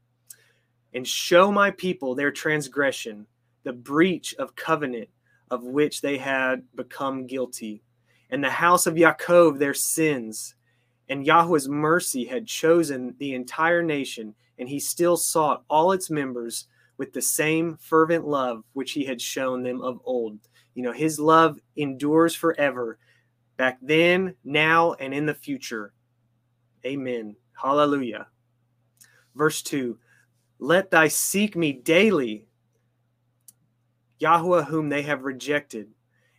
and 0.93 1.07
show 1.07 1.51
my 1.51 1.71
people 1.71 2.15
their 2.15 2.31
transgression, 2.31 3.25
the 3.63 3.73
breach 3.73 4.33
of 4.35 4.55
covenant 4.55 5.09
of 5.51 5.63
which 5.63 6.01
they 6.01 6.17
had 6.17 6.63
become 6.75 7.27
guilty 7.27 7.81
and 8.29 8.43
the 8.43 8.49
house 8.49 8.87
of 8.87 8.95
Yaakov 8.95 9.59
their 9.59 9.73
sins. 9.73 10.55
And 11.07 11.25
Yahweh's 11.25 11.69
mercy 11.69 12.25
had 12.25 12.47
chosen 12.47 13.15
the 13.19 13.35
entire 13.35 13.83
nation, 13.83 14.33
and 14.57 14.67
he 14.67 14.79
still 14.79 15.17
sought 15.17 15.63
all 15.69 15.91
its 15.91 16.09
members 16.09 16.67
with 16.97 17.13
the 17.13 17.21
same 17.21 17.77
fervent 17.77 18.27
love 18.27 18.63
which 18.73 18.93
he 18.93 19.05
had 19.05 19.21
shown 19.21 19.63
them 19.63 19.81
of 19.81 19.99
old. 20.03 20.39
You 20.73 20.83
know, 20.83 20.91
his 20.91 21.19
love 21.19 21.59
endures 21.75 22.35
forever, 22.35 22.97
back 23.57 23.77
then, 23.81 24.35
now, 24.43 24.93
and 24.93 25.13
in 25.13 25.25
the 25.25 25.33
future. 25.33 25.93
Amen. 26.85 27.35
Hallelujah. 27.61 28.27
Verse 29.35 29.61
2 29.61 29.97
Let 30.59 30.91
thy 30.91 31.07
seek 31.07 31.55
me 31.55 31.73
daily, 31.73 32.47
Yahweh, 34.19 34.63
whom 34.63 34.89
they 34.89 35.01
have 35.03 35.23
rejected 35.23 35.89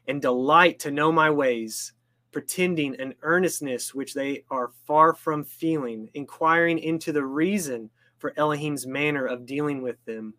and 0.09 0.23
delight 0.23 0.79
to 0.81 0.91
know 0.91 1.11
my 1.11 1.31
ways, 1.31 1.93
pretending 2.33 2.99
an 3.01 3.15
earnestness 3.23 3.95
which 3.95 4.15
they 4.15 4.45
are 4.51 4.71
far 4.87 5.15
from 5.15 5.45
feeling, 5.45 6.09
inquiring 6.15 6.79
into 6.79 7.13
the 7.13 7.25
reason 7.25 7.91
for 8.19 8.33
Elohim's 8.37 8.87
manner 8.87 9.27
of 9.27 9.47
dealing 9.47 9.83
with 9.83 10.03
them. 10.05 10.35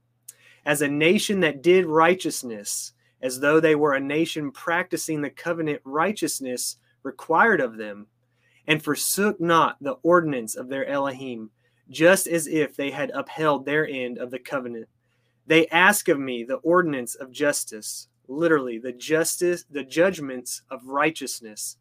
As 0.65 0.81
a 0.81 0.87
nation 0.87 1.39
that 1.41 1.61
did 1.61 1.85
righteousness, 1.85 2.93
as 3.21 3.39
though 3.39 3.59
they 3.59 3.75
were 3.75 3.93
a 3.93 3.99
nation 3.99 4.51
practicing 4.51 5.21
the 5.21 5.29
covenant 5.29 5.81
righteousness 5.83 6.77
required 7.03 7.61
of 7.61 7.77
them, 7.77 8.07
and 8.67 8.83
forsook 8.83 9.39
not 9.39 9.77
the 9.81 9.95
ordinance 10.03 10.55
of 10.55 10.69
their 10.69 10.85
Elohim, 10.85 11.49
just 11.89 12.27
as 12.27 12.47
if 12.47 12.75
they 12.75 12.91
had 12.91 13.09
upheld 13.11 13.65
their 13.65 13.87
end 13.87 14.17
of 14.17 14.29
the 14.29 14.39
covenant. 14.39 14.87
They 15.45 15.67
ask 15.67 16.09
of 16.09 16.19
me 16.19 16.43
the 16.43 16.55
ordinance 16.57 17.15
of 17.15 17.31
justice 17.31 18.07
literally 18.27 18.77
the 18.77 18.91
justice, 18.91 19.65
the 19.69 19.83
judgments 19.83 20.61
of 20.69 20.85
righteousness, 20.85 21.77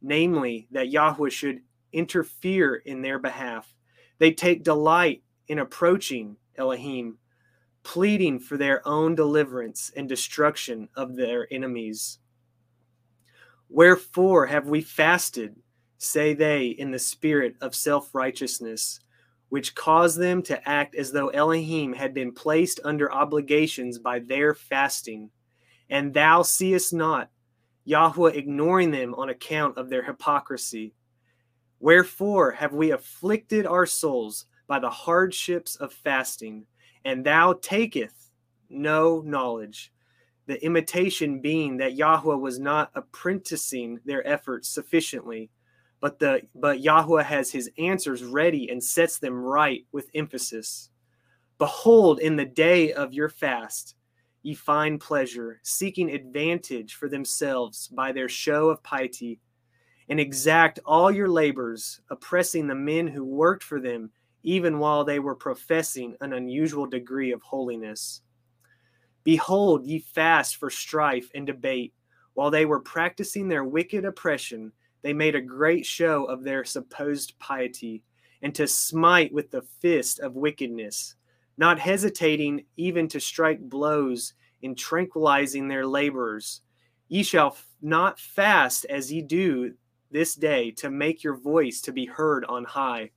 namely 0.00 0.66
that 0.70 0.90
Yahweh 0.90 1.28
should 1.28 1.60
interfere 1.92 2.76
in 2.76 3.02
their 3.02 3.18
behalf. 3.18 3.74
They 4.18 4.32
take 4.32 4.64
delight 4.64 5.22
in 5.48 5.58
approaching 5.58 6.36
Elohim, 6.56 7.18
pleading 7.82 8.38
for 8.38 8.56
their 8.56 8.86
own 8.86 9.14
deliverance 9.14 9.90
and 9.96 10.08
destruction 10.08 10.88
of 10.96 11.16
their 11.16 11.46
enemies. 11.52 12.18
Wherefore 13.68 14.46
have 14.46 14.68
we 14.68 14.80
fasted, 14.80 15.56
say 15.98 16.34
they, 16.34 16.66
in 16.66 16.90
the 16.90 16.98
spirit 16.98 17.56
of 17.60 17.74
self 17.74 18.14
righteousness, 18.14 19.00
which 19.48 19.74
caused 19.74 20.18
them 20.18 20.42
to 20.42 20.68
act 20.68 20.94
as 20.94 21.12
though 21.12 21.28
Elohim 21.28 21.92
had 21.92 22.14
been 22.14 22.32
placed 22.32 22.80
under 22.84 23.12
obligations 23.12 23.98
by 23.98 24.18
their 24.18 24.54
fasting 24.54 25.30
and 25.92 26.14
thou 26.14 26.40
seest 26.40 26.94
not 26.94 27.28
Yahweh 27.84 28.32
ignoring 28.32 28.90
them 28.90 29.14
on 29.14 29.28
account 29.28 29.76
of 29.76 29.90
their 29.90 30.02
hypocrisy. 30.02 30.94
Wherefore 31.80 32.52
have 32.52 32.72
we 32.72 32.92
afflicted 32.92 33.66
our 33.66 33.84
souls 33.84 34.46
by 34.66 34.78
the 34.78 34.88
hardships 34.88 35.76
of 35.76 35.92
fasting, 35.92 36.64
and 37.04 37.24
thou 37.24 37.54
taketh 37.54 38.30
no 38.68 39.20
knowledge. 39.20 39.92
The 40.46 40.64
imitation 40.64 41.40
being 41.40 41.76
that 41.76 41.94
Yahweh 41.94 42.34
was 42.34 42.58
not 42.58 42.90
apprenticing 42.94 44.00
their 44.04 44.26
efforts 44.26 44.68
sufficiently, 44.68 45.50
but 46.00 46.18
the 46.18 46.42
but 46.54 46.80
Yahweh 46.80 47.22
has 47.22 47.52
his 47.52 47.70
answers 47.78 48.24
ready 48.24 48.68
and 48.70 48.82
sets 48.82 49.18
them 49.18 49.34
right 49.34 49.86
with 49.92 50.10
emphasis. 50.14 50.90
Behold, 51.58 52.18
in 52.18 52.34
the 52.34 52.44
day 52.44 52.92
of 52.92 53.12
your 53.12 53.28
fast, 53.28 53.94
ye 54.42 54.54
find 54.54 55.00
pleasure, 55.00 55.60
seeking 55.62 56.10
advantage 56.10 56.94
for 56.94 57.08
themselves 57.08 57.86
by 57.88 58.10
their 58.10 58.28
show 58.28 58.68
of 58.68 58.82
piety, 58.82 59.38
and 60.08 60.18
exact 60.18 60.80
all 60.84 61.10
your 61.10 61.28
labors, 61.28 62.00
oppressing 62.10 62.66
the 62.66 62.74
men 62.74 63.06
who 63.06 63.24
worked 63.24 63.62
for 63.62 63.80
them, 63.80 64.10
even 64.42 64.78
while 64.78 65.04
they 65.04 65.18
were 65.18 65.34
professing 65.34 66.16
an 66.20 66.32
unusual 66.32 66.86
degree 66.86 67.32
of 67.32 67.42
holiness. 67.42 68.22
Behold, 69.24 69.86
ye 69.86 70.00
fast 70.00 70.56
for 70.56 70.70
strife 70.70 71.30
and 71.34 71.46
debate. 71.46 71.94
While 72.34 72.50
they 72.50 72.64
were 72.64 72.80
practicing 72.80 73.48
their 73.48 73.64
wicked 73.64 74.04
oppression, 74.04 74.72
they 75.02 75.12
made 75.12 75.34
a 75.34 75.40
great 75.40 75.86
show 75.86 76.24
of 76.24 76.42
their 76.42 76.64
supposed 76.64 77.38
piety, 77.38 78.02
and 78.42 78.54
to 78.54 78.66
smite 78.66 79.32
with 79.32 79.50
the 79.50 79.62
fist 79.80 80.18
of 80.20 80.34
wickedness 80.34 81.14
not 81.58 81.78
hesitating 81.78 82.64
even 82.76 83.08
to 83.08 83.20
strike 83.20 83.60
blows 83.60 84.34
in 84.62 84.74
tranquilizing 84.74 85.68
their 85.68 85.86
laborers. 85.86 86.62
Ye 87.08 87.22
shall 87.22 87.56
not 87.80 88.18
fast 88.18 88.86
as 88.86 89.12
ye 89.12 89.22
do 89.22 89.74
this 90.10 90.34
day 90.34 90.70
to 90.72 90.90
make 90.90 91.22
your 91.22 91.36
voice 91.36 91.80
to 91.82 91.92
be 91.92 92.06
heard 92.06 92.44
on 92.46 92.64
high. 92.64 93.10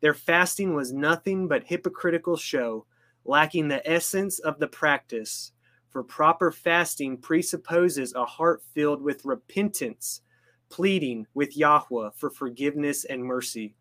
Their 0.00 0.14
fasting 0.14 0.74
was 0.74 0.92
nothing 0.92 1.48
but 1.48 1.64
hypocritical 1.64 2.36
show, 2.36 2.86
lacking 3.24 3.68
the 3.68 3.88
essence 3.88 4.38
of 4.38 4.58
the 4.58 4.68
practice. 4.68 5.52
For 5.90 6.02
proper 6.02 6.52
fasting 6.52 7.16
presupposes 7.18 8.14
a 8.14 8.24
heart 8.24 8.62
filled 8.74 9.02
with 9.02 9.24
repentance, 9.24 10.20
pleading 10.68 11.26
with 11.34 11.56
Yahweh 11.56 12.10
for 12.14 12.30
forgiveness 12.30 13.04
and 13.04 13.24
mercy. 13.24 13.74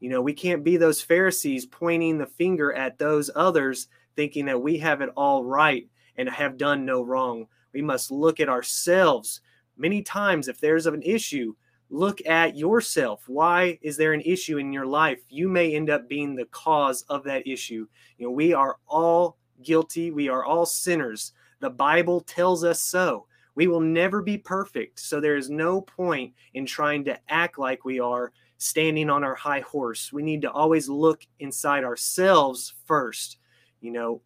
You 0.00 0.10
know, 0.10 0.20
we 0.20 0.34
can't 0.34 0.62
be 0.62 0.76
those 0.76 1.00
Pharisees 1.00 1.66
pointing 1.66 2.18
the 2.18 2.26
finger 2.26 2.72
at 2.72 2.98
those 2.98 3.30
others, 3.34 3.88
thinking 4.14 4.44
that 4.46 4.60
we 4.60 4.78
have 4.78 5.00
it 5.00 5.10
all 5.16 5.44
right 5.44 5.88
and 6.16 6.28
have 6.28 6.58
done 6.58 6.84
no 6.84 7.02
wrong. 7.02 7.46
We 7.72 7.82
must 7.82 8.10
look 8.10 8.38
at 8.38 8.48
ourselves. 8.48 9.40
Many 9.76 10.02
times, 10.02 10.48
if 10.48 10.60
there's 10.60 10.86
an 10.86 11.02
issue, 11.02 11.54
look 11.90 12.24
at 12.26 12.56
yourself. 12.56 13.22
Why 13.26 13.78
is 13.82 13.96
there 13.96 14.12
an 14.12 14.22
issue 14.22 14.58
in 14.58 14.72
your 14.72 14.86
life? 14.86 15.20
You 15.28 15.48
may 15.48 15.74
end 15.74 15.90
up 15.90 16.08
being 16.08 16.34
the 16.34 16.46
cause 16.46 17.02
of 17.08 17.24
that 17.24 17.46
issue. 17.46 17.86
You 18.18 18.26
know, 18.26 18.32
we 18.32 18.52
are 18.52 18.76
all 18.86 19.36
guilty, 19.62 20.10
we 20.10 20.28
are 20.28 20.44
all 20.44 20.66
sinners. 20.66 21.32
The 21.60 21.70
Bible 21.70 22.20
tells 22.20 22.64
us 22.64 22.82
so. 22.82 23.26
We 23.54 23.66
will 23.68 23.80
never 23.80 24.20
be 24.20 24.36
perfect. 24.36 25.00
So 25.00 25.18
there 25.18 25.36
is 25.36 25.48
no 25.48 25.80
point 25.80 26.34
in 26.52 26.66
trying 26.66 27.04
to 27.04 27.18
act 27.28 27.58
like 27.58 27.84
we 27.84 28.00
are 28.00 28.32
standing 28.58 29.08
on 29.08 29.24
our 29.24 29.34
high 29.34 29.60
horse. 29.60 30.12
We 30.12 30.22
need 30.22 30.42
to 30.42 30.50
always 30.50 30.88
look 30.88 31.26
inside 31.38 31.84
ourselves 31.84 32.74
first. 32.84 33.38
You 33.80 33.92
know, 33.92 34.20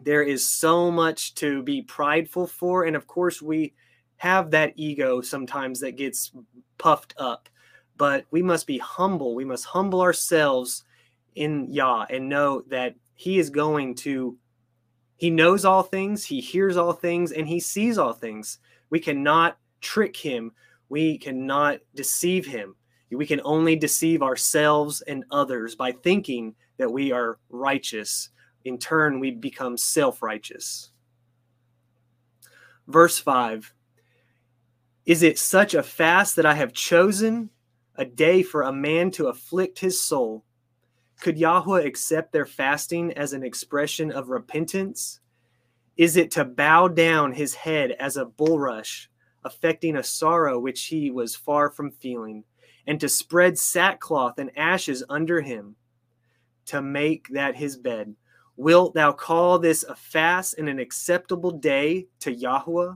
there 0.00 0.22
is 0.22 0.48
so 0.48 0.90
much 0.90 1.34
to 1.36 1.62
be 1.62 1.82
prideful 1.82 2.46
for. 2.46 2.84
And 2.84 2.94
of 2.94 3.08
course, 3.08 3.42
we 3.42 3.74
have 4.18 4.50
that 4.52 4.72
ego 4.76 5.20
sometimes 5.20 5.80
that 5.80 5.96
gets 5.96 6.32
puffed 6.78 7.14
up, 7.18 7.48
but 7.96 8.26
we 8.30 8.42
must 8.42 8.66
be 8.66 8.78
humble. 8.78 9.34
We 9.34 9.44
must 9.44 9.64
humble 9.64 10.00
ourselves 10.00 10.84
in 11.34 11.72
Yah 11.72 12.06
and 12.10 12.28
know 12.28 12.62
that 12.68 12.94
He 13.14 13.38
is 13.38 13.50
going 13.50 13.94
to, 13.96 14.36
He 15.16 15.30
knows 15.30 15.64
all 15.64 15.82
things, 15.82 16.24
He 16.24 16.40
hears 16.40 16.76
all 16.76 16.92
things, 16.92 17.32
and 17.32 17.46
He 17.46 17.60
sees 17.60 17.98
all 17.98 18.12
things. 18.12 18.58
We 18.90 19.00
cannot 19.00 19.58
trick 19.80 20.16
Him, 20.16 20.52
we 20.88 21.18
cannot 21.18 21.78
deceive 21.94 22.46
Him. 22.46 22.74
We 23.10 23.26
can 23.26 23.40
only 23.44 23.76
deceive 23.76 24.22
ourselves 24.22 25.00
and 25.02 25.24
others 25.30 25.76
by 25.76 25.92
thinking 25.92 26.54
that 26.76 26.90
we 26.90 27.12
are 27.12 27.38
righteous. 27.50 28.30
In 28.64 28.78
turn, 28.78 29.20
we 29.20 29.30
become 29.30 29.76
self 29.76 30.22
righteous. 30.22 30.90
Verse 32.88 33.18
5 33.18 33.72
Is 35.06 35.22
it 35.22 35.38
such 35.38 35.74
a 35.74 35.82
fast 35.82 36.36
that 36.36 36.46
I 36.46 36.54
have 36.54 36.72
chosen, 36.72 37.50
a 37.94 38.04
day 38.04 38.42
for 38.42 38.62
a 38.62 38.72
man 38.72 39.10
to 39.12 39.28
afflict 39.28 39.78
his 39.78 40.00
soul? 40.00 40.44
Could 41.20 41.38
Yahweh 41.38 41.82
accept 41.82 42.32
their 42.32 42.44
fasting 42.44 43.12
as 43.12 43.32
an 43.32 43.42
expression 43.42 44.10
of 44.10 44.28
repentance? 44.28 45.20
Is 45.96 46.16
it 46.16 46.30
to 46.32 46.44
bow 46.44 46.88
down 46.88 47.32
his 47.32 47.54
head 47.54 47.92
as 47.92 48.16
a 48.16 48.26
bulrush, 48.26 49.08
affecting 49.44 49.96
a 49.96 50.02
sorrow 50.02 50.58
which 50.58 50.84
he 50.86 51.10
was 51.10 51.34
far 51.34 51.70
from 51.70 51.90
feeling? 51.90 52.44
and 52.86 53.00
to 53.00 53.08
spread 53.08 53.58
sackcloth 53.58 54.38
and 54.38 54.56
ashes 54.56 55.02
under 55.08 55.40
him 55.40 55.76
to 56.66 56.80
make 56.80 57.28
that 57.28 57.56
his 57.56 57.76
bed. 57.76 58.14
Wilt 58.56 58.94
thou 58.94 59.12
call 59.12 59.58
this 59.58 59.82
a 59.82 59.94
fast 59.94 60.54
and 60.58 60.68
an 60.68 60.78
acceptable 60.78 61.50
day 61.50 62.06
to 62.20 62.32
Yahweh? 62.32 62.94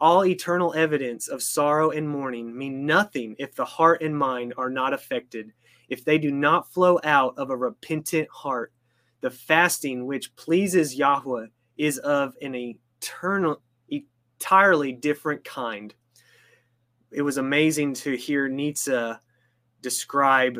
All 0.00 0.24
eternal 0.24 0.72
evidence 0.74 1.28
of 1.28 1.42
sorrow 1.42 1.90
and 1.90 2.08
mourning 2.08 2.56
mean 2.56 2.86
nothing 2.86 3.36
if 3.38 3.54
the 3.54 3.64
heart 3.64 4.02
and 4.02 4.16
mind 4.16 4.54
are 4.56 4.70
not 4.70 4.94
affected, 4.94 5.52
if 5.88 6.04
they 6.04 6.18
do 6.18 6.30
not 6.30 6.72
flow 6.72 6.98
out 7.04 7.34
of 7.36 7.50
a 7.50 7.56
repentant 7.56 8.28
heart. 8.30 8.72
The 9.20 9.30
fasting 9.30 10.06
which 10.06 10.34
pleases 10.36 10.94
Yahweh 10.94 11.46
is 11.76 11.98
of 11.98 12.34
an 12.40 12.54
eternal, 12.54 13.60
entirely 13.90 14.92
different 14.92 15.44
kind 15.44 15.94
it 17.10 17.22
was 17.22 17.38
amazing 17.38 17.94
to 17.94 18.16
hear 18.16 18.48
Nietzsche 18.48 19.12
describe 19.80 20.58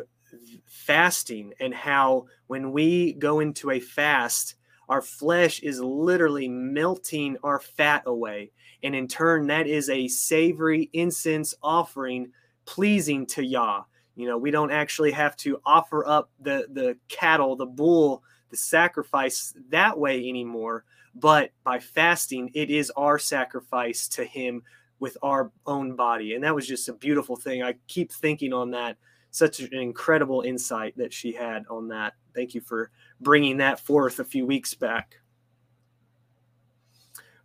fasting 0.65 1.53
and 1.59 1.73
how 1.73 2.25
when 2.47 2.71
we 2.71 3.13
go 3.13 3.39
into 3.39 3.71
a 3.71 3.79
fast, 3.79 4.55
our 4.89 5.01
flesh 5.01 5.61
is 5.61 5.79
literally 5.79 6.47
melting 6.47 7.37
our 7.43 7.59
fat 7.59 8.03
away. 8.05 8.51
And 8.83 8.95
in 8.95 9.07
turn, 9.07 9.47
that 9.47 9.67
is 9.67 9.89
a 9.89 10.07
savory 10.07 10.89
incense 10.93 11.53
offering 11.61 12.31
pleasing 12.65 13.25
to 13.27 13.43
Yah. 13.43 13.83
You 14.15 14.27
know, 14.27 14.37
we 14.37 14.51
don't 14.51 14.71
actually 14.71 15.11
have 15.11 15.35
to 15.37 15.61
offer 15.65 16.05
up 16.07 16.29
the, 16.39 16.67
the 16.71 16.97
cattle, 17.07 17.55
the 17.55 17.65
bull, 17.65 18.23
the 18.49 18.57
sacrifice 18.57 19.53
that 19.69 19.97
way 19.97 20.27
anymore. 20.27 20.83
But 21.15 21.51
by 21.63 21.79
fasting, 21.79 22.51
it 22.53 22.69
is 22.69 22.91
our 22.95 23.19
sacrifice 23.19 24.07
to 24.09 24.23
Him 24.23 24.63
with 24.99 25.17
our 25.21 25.51
own 25.65 25.95
body. 25.95 26.35
And 26.35 26.43
that 26.43 26.55
was 26.55 26.67
just 26.67 26.87
a 26.87 26.93
beautiful 26.93 27.35
thing. 27.35 27.63
I 27.63 27.75
keep 27.87 28.11
thinking 28.11 28.53
on 28.53 28.71
that. 28.71 28.97
Such 29.31 29.61
an 29.61 29.73
incredible 29.73 30.41
insight 30.41 30.97
that 30.97 31.13
she 31.13 31.31
had 31.31 31.63
on 31.69 31.87
that. 31.87 32.13
Thank 32.35 32.53
you 32.53 32.61
for 32.61 32.91
bringing 33.21 33.57
that 33.57 33.79
forth 33.79 34.19
a 34.19 34.25
few 34.25 34.45
weeks 34.45 34.73
back. 34.73 35.20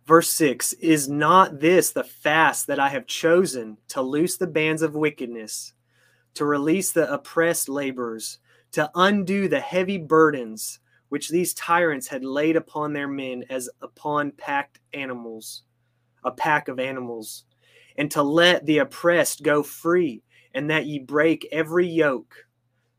Verse 0.07 0.29
6 0.29 0.71
Is 0.73 1.09
not 1.09 1.59
this 1.59 1.91
the 1.91 2.05
fast 2.05 2.67
that 2.67 2.79
I 2.79 2.87
have 2.87 3.05
chosen 3.05 3.77
to 3.89 4.01
loose 4.01 4.37
the 4.37 4.47
bands 4.47 4.81
of 4.81 4.95
wickedness, 4.95 5.73
to 6.35 6.45
release 6.45 6.93
the 6.93 7.11
oppressed 7.13 7.67
laborers, 7.67 8.39
to 8.71 8.89
undo 8.95 9.49
the 9.49 9.59
heavy 9.59 9.97
burdens 9.97 10.79
which 11.09 11.29
these 11.29 11.53
tyrants 11.53 12.07
had 12.07 12.23
laid 12.23 12.55
upon 12.55 12.93
their 12.93 13.07
men 13.07 13.43
as 13.49 13.69
upon 13.81 14.31
packed 14.31 14.79
animals, 14.93 15.63
a 16.23 16.31
pack 16.31 16.69
of 16.69 16.79
animals? 16.79 17.43
and 17.97 18.11
to 18.11 18.21
let 18.21 18.63
the 18.65 18.77
oppressed 18.77 19.41
go 19.41 19.63
free, 19.63 20.21
and 20.53 20.69
that 20.69 20.85
ye 20.85 20.99
break 20.99 21.47
every 21.51 21.87
yoke. 21.87 22.45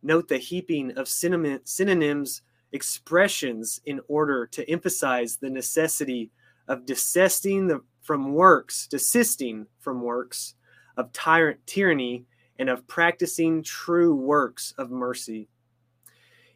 Note 0.03 0.27
the 0.27 0.39
heaping 0.39 0.91
of 0.99 1.07
synonyms, 1.09 2.43
expressions 2.73 3.81
in 3.87 4.01
order 4.09 4.45
to 4.47 4.69
emphasize 4.69 5.37
the 5.37 5.49
necessity 5.49 6.33
of 6.69 6.87
desisting 6.87 7.67
the, 7.67 7.81
from 8.03 8.33
works, 8.33 8.87
desisting 8.87 9.67
from 9.81 10.03
works 10.03 10.55
of 10.97 11.13
tyrant 11.13 11.59
tyranny, 11.67 12.25
and 12.59 12.69
of 12.69 12.87
practicing 12.87 13.63
true 13.63 14.15
works 14.15 14.75
of 14.79 14.91
mercy. 14.91 15.49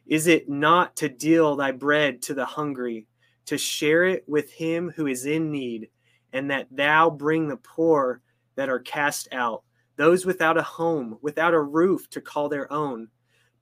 Is 0.07 0.27
it 0.27 0.48
not 0.48 0.96
to 0.96 1.09
deal 1.09 1.55
thy 1.55 1.70
bread 1.70 2.22
to 2.22 2.35
the 2.35 2.44
hungry, 2.44 3.07
to 3.46 3.57
share 3.57 4.05
it 4.05 4.25
with 4.27 4.53
him 4.53 4.92
who 4.94 5.07
is 5.07 5.27
in 5.27 5.51
need, 5.51 5.88
and 6.33 6.51
that 6.51 6.66
thou 6.70 7.09
bring 7.09 7.48
the 7.48 7.57
poor 7.57 8.20
that 8.57 8.68
are 8.68 8.81
cast 8.81 9.29
out, 9.33 9.62
those 9.96 10.27
without 10.27 10.59
a 10.59 10.62
home, 10.62 11.18
without 11.22 11.55
a 11.55 11.61
roof 11.61 12.11
to 12.11 12.20
call 12.20 12.48
their 12.48 12.70
own. 12.72 13.09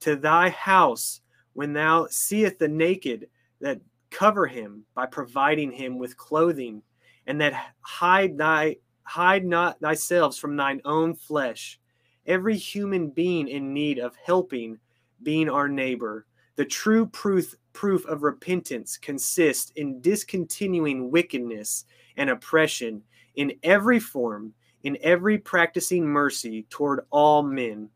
To 0.01 0.17
thy 0.17 0.49
house, 0.49 1.21
when 1.53 1.73
thou 1.75 2.07
seest 2.11 2.59
the 2.59 2.69
naked, 2.69 3.29
that 3.61 3.81
cover 4.11 4.47
him 4.47 4.85
by 4.95 5.07
providing 5.07 5.73
him 5.73 5.99
with 5.99 6.17
clothing, 6.17 6.83
and 7.27 7.41
that 7.41 7.73
hide 7.81 8.37
thy 8.37 8.77
hide 9.03 9.45
not 9.45 9.81
thyself 9.81 10.37
from 10.37 10.57
thine 10.57 10.81
own 10.85 11.15
flesh. 11.15 11.81
Every 12.27 12.57
human 12.57 13.11
being 13.11 13.49
in 13.49 13.73
need 13.73 13.99
of 13.99 14.15
helping, 14.25 14.79
being 15.23 15.49
our 15.49 15.69
neighbor. 15.69 16.27
The 16.57 16.65
true 16.65 17.07
proof 17.07 17.55
proof 17.73 18.05
of 18.07 18.23
repentance 18.23 18.97
consists 18.97 19.73
in 19.77 20.01
discontinuing 20.01 21.11
wickedness 21.11 21.87
and 22.17 22.31
oppression 22.31 23.03
in 23.37 23.53
every 23.63 24.01
form 24.01 24.53
in 24.83 24.97
every 25.03 25.39
practicing 25.39 26.07
mercy 26.07 26.67
toward 26.71 27.01
all 27.11 27.43
men. 27.43 27.89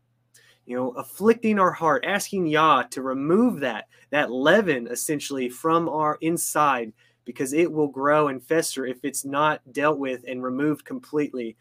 You 0.65 0.75
know, 0.75 0.89
afflicting 0.91 1.59
our 1.59 1.71
heart, 1.71 2.05
asking 2.07 2.47
Yah 2.47 2.83
to 2.91 3.01
remove 3.01 3.59
that, 3.59 3.87
that 4.09 4.31
leaven 4.31 4.87
essentially 4.87 5.49
from 5.49 5.87
our 5.87 6.17
inside, 6.21 6.91
because 7.23 7.53
it 7.53 7.71
will 7.71 7.87
grow 7.87 8.27
and 8.29 8.43
fester 8.43 8.85
if 8.85 8.97
it's 9.03 9.25
not 9.25 9.61
dealt 9.71 9.99
with 9.99 10.23
and 10.27 10.43
removed 10.43 10.85
completely. 10.85 11.55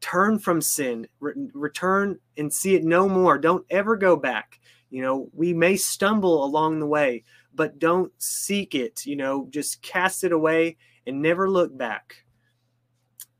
Turn 0.00 0.38
from 0.38 0.60
sin, 0.60 1.06
re- 1.20 1.34
return 1.52 2.18
and 2.36 2.52
see 2.52 2.74
it 2.74 2.84
no 2.84 3.08
more. 3.08 3.38
Don't 3.38 3.66
ever 3.70 3.96
go 3.96 4.16
back. 4.16 4.60
You 4.90 5.02
know, 5.02 5.28
we 5.32 5.52
may 5.52 5.76
stumble 5.76 6.44
along 6.44 6.80
the 6.80 6.86
way, 6.86 7.24
but 7.54 7.78
don't 7.78 8.12
seek 8.18 8.74
it. 8.74 9.06
You 9.06 9.16
know, 9.16 9.46
just 9.50 9.82
cast 9.82 10.24
it 10.24 10.32
away 10.32 10.76
and 11.06 11.22
never 11.22 11.48
look 11.48 11.76
back. 11.76 12.24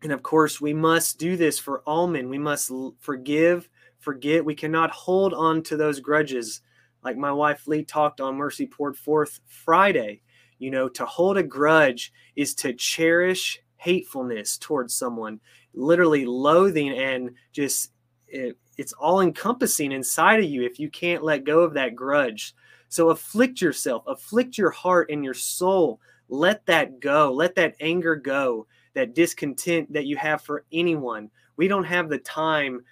And 0.03 0.13
of 0.13 0.23
course, 0.23 0.61
we 0.61 0.73
must 0.73 1.19
do 1.19 1.37
this 1.37 1.59
for 1.59 1.81
all 1.81 2.07
men. 2.07 2.29
We 2.29 2.39
must 2.39 2.71
forgive, 3.01 3.69
forget. 4.01 4.45
We 4.45 4.55
cannot 4.55 4.91
hold 4.91 5.35
on 5.35 5.63
to 5.65 5.77
those 5.77 6.01
grudges. 6.01 6.63
Like 7.03 7.17
my 7.17 7.33
wife 7.33 7.67
Lee 7.67 7.85
talked 7.85 8.21
on 8.21 8.37
Mercy 8.37 8.67
Poured 8.67 8.97
Forth 8.97 9.41
Friday. 9.47 10.23
You 10.59 10.71
know, 10.71 10.89
to 10.91 11.07
hold 11.07 11.39
a 11.39 11.43
grudge 11.43 12.13
is 12.37 12.55
to 12.57 12.75
cherish 12.75 13.61
hatefulness 13.77 14.59
towards 14.59 14.95
someone, 14.95 15.41
literally 15.73 16.27
loathing 16.27 16.91
and 16.91 17.31
just 17.53 17.93
it, 18.29 18.59
it's 18.77 18.93
all 18.93 19.21
encompassing 19.21 19.93
inside 19.93 20.41
of 20.41 20.51
you 20.51 20.63
if 20.63 20.79
you 20.79 20.91
can't 20.91 21.25
let 21.25 21.45
go 21.45 21.61
of 21.61 21.75
that 21.75 21.95
grudge. 21.95 22.55
So 22.89 23.11
afflict 23.11 23.61
yourself, 23.61 24.03
afflict 24.07 24.59
your 24.59 24.71
heart 24.71 25.11
and 25.11 25.25
your 25.25 25.35
soul. 25.35 26.01
Let 26.29 26.67
that 26.67 27.01
go. 27.01 27.33
Let 27.33 27.55
that 27.55 27.75
anger 27.81 28.17
go 28.17 28.67
that 28.95 29.15
discontent 29.15 29.93
that 29.93 30.07
you 30.07 30.17
have 30.17 30.43
for 30.43 30.65
anyone. 30.73 31.31
We 31.57 31.69
don't 31.69 31.85
have 31.85 32.09
the 32.09 32.19
time 32.19 32.83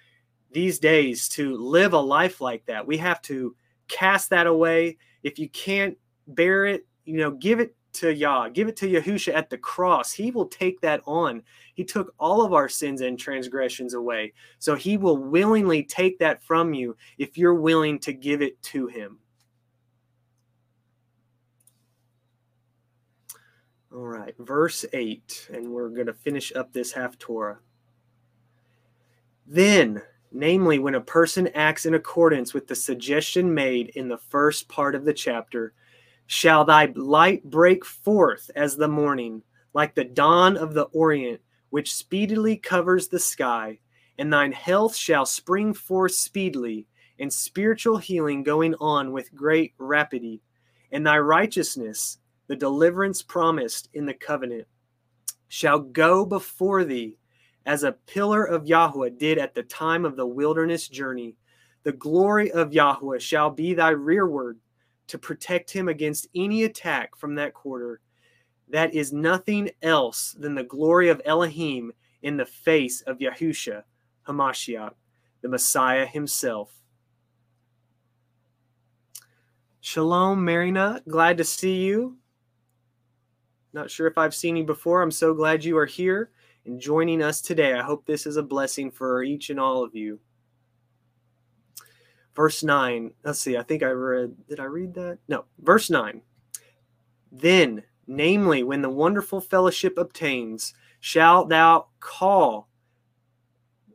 these 0.51 0.79
days 0.79 1.27
to 1.29 1.55
live 1.55 1.93
a 1.93 1.99
life 1.99 2.41
like 2.41 2.65
that. 2.65 2.85
We 2.85 2.97
have 2.97 3.21
to 3.23 3.55
cast 3.87 4.29
that 4.31 4.47
away. 4.47 4.97
If 5.23 5.39
you 5.39 5.49
can't 5.49 5.97
bear 6.27 6.65
it, 6.65 6.85
you 7.05 7.17
know, 7.17 7.31
give 7.31 7.59
it 7.59 7.75
to 7.91 8.13
Yah, 8.13 8.49
give 8.49 8.67
it 8.67 8.77
to 8.77 8.87
Yahusha 8.87 9.33
at 9.33 9.49
the 9.49 9.57
cross. 9.57 10.13
He 10.13 10.31
will 10.31 10.45
take 10.45 10.79
that 10.81 11.01
on. 11.05 11.43
He 11.73 11.83
took 11.83 12.13
all 12.19 12.43
of 12.43 12.53
our 12.53 12.69
sins 12.69 13.01
and 13.01 13.17
transgressions 13.17 13.93
away. 13.93 14.33
So 14.59 14.75
he 14.75 14.97
will 14.97 15.17
willingly 15.17 15.83
take 15.83 16.19
that 16.19 16.43
from 16.43 16.73
you 16.73 16.95
if 17.17 17.37
you're 17.37 17.55
willing 17.55 17.99
to 17.99 18.13
give 18.13 18.41
it 18.41 18.61
to 18.63 18.87
him. 18.87 19.19
All 23.91 24.05
right, 24.05 24.35
verse 24.37 24.85
8, 24.93 25.49
and 25.51 25.71
we're 25.71 25.89
going 25.89 26.05
to 26.05 26.13
finish 26.13 26.53
up 26.55 26.71
this 26.71 26.93
Haftorah. 26.93 27.57
Then, 29.47 30.03
namely, 30.31 30.79
when 30.79 30.95
a 30.95 31.01
person 31.01 31.47
acts 31.55 31.85
in 31.85 31.93
accordance 31.93 32.53
with 32.53 32.67
the 32.67 32.75
suggestion 32.75 33.53
made 33.53 33.89
in 33.89 34.07
the 34.07 34.17
first 34.17 34.67
part 34.67 34.95
of 34.95 35.05
the 35.05 35.13
chapter, 35.13 35.73
shall 36.27 36.63
thy 36.63 36.85
light 36.95 37.43
break 37.43 37.83
forth 37.83 38.51
as 38.55 38.75
the 38.75 38.87
morning, 38.87 39.41
like 39.73 39.95
the 39.95 40.03
dawn 40.03 40.57
of 40.57 40.73
the 40.73 40.83
Orient, 40.83 41.41
which 41.69 41.93
speedily 41.93 42.55
covers 42.55 43.07
the 43.07 43.19
sky, 43.19 43.79
and 44.17 44.31
thine 44.31 44.51
health 44.51 44.95
shall 44.95 45.25
spring 45.25 45.73
forth 45.73 46.13
speedily, 46.13 46.85
and 47.19 47.31
spiritual 47.33 47.97
healing 47.97 48.43
going 48.43 48.75
on 48.75 49.11
with 49.11 49.33
great 49.33 49.73
rapidity, 49.77 50.41
and 50.91 51.05
thy 51.05 51.17
righteousness, 51.17 52.19
the 52.47 52.55
deliverance 52.55 53.21
promised 53.21 53.89
in 53.93 54.05
the 54.05 54.13
covenant, 54.13 54.67
shall 55.47 55.79
go 55.79 56.25
before 56.25 56.83
thee 56.83 57.17
as 57.69 57.83
a 57.83 57.91
pillar 57.91 58.43
of 58.43 58.65
Yahweh 58.65 59.09
did 59.19 59.37
at 59.37 59.53
the 59.53 59.61
time 59.61 60.03
of 60.03 60.15
the 60.15 60.25
wilderness 60.25 60.87
journey. 60.87 61.35
The 61.83 61.91
glory 61.91 62.51
of 62.51 62.73
Yahweh 62.73 63.19
shall 63.19 63.51
be 63.51 63.75
thy 63.75 63.91
rearward 63.91 64.57
to 65.05 65.19
protect 65.19 65.69
him 65.69 65.87
against 65.87 66.29
any 66.33 66.63
attack 66.63 67.15
from 67.15 67.35
that 67.35 67.53
quarter. 67.53 68.01
That 68.69 68.95
is 68.95 69.13
nothing 69.13 69.69
else 69.83 70.35
than 70.39 70.55
the 70.55 70.63
glory 70.63 71.09
of 71.09 71.21
Elohim 71.25 71.91
in 72.23 72.37
the 72.37 72.45
face 72.47 73.01
of 73.01 73.19
Yahusha, 73.19 73.83
Hamashiach, 74.27 74.93
the 75.43 75.49
Messiah 75.49 76.07
himself. 76.07 76.71
Shalom, 79.79 80.43
Marina. 80.43 81.03
Glad 81.07 81.37
to 81.37 81.43
see 81.43 81.83
you. 81.83 82.17
Not 83.73 83.91
sure 83.91 84.07
if 84.07 84.17
I've 84.17 84.33
seen 84.33 84.55
you 84.55 84.63
before. 84.63 85.03
I'm 85.03 85.11
so 85.11 85.35
glad 85.35 85.63
you 85.63 85.77
are 85.77 85.85
here 85.85 86.31
and 86.69 86.79
joining 86.79 87.23
us 87.23 87.41
today. 87.41 87.73
I 87.73 87.81
hope 87.81 88.05
this 88.05 88.27
is 88.27 88.37
a 88.37 88.43
blessing 88.43 88.91
for 88.91 89.23
each 89.23 89.49
and 89.49 89.59
all 89.59 89.83
of 89.83 89.95
you. 89.95 90.19
Verse 92.35 92.63
9. 92.63 93.11
Let's 93.23 93.39
see. 93.39 93.57
I 93.57 93.63
think 93.63 93.81
I 93.81 93.87
read. 93.87 94.35
Did 94.47 94.59
I 94.59 94.65
read 94.65 94.93
that? 94.93 95.17
No. 95.27 95.45
Verse 95.59 95.89
9. 95.89 96.21
Then, 97.31 97.83
namely, 98.05 98.61
when 98.63 98.83
the 98.83 98.89
wonderful 98.89 99.41
fellowship 99.41 99.97
obtains, 99.97 100.75
shalt 100.99 101.49
thou 101.49 101.87
call. 101.99 102.69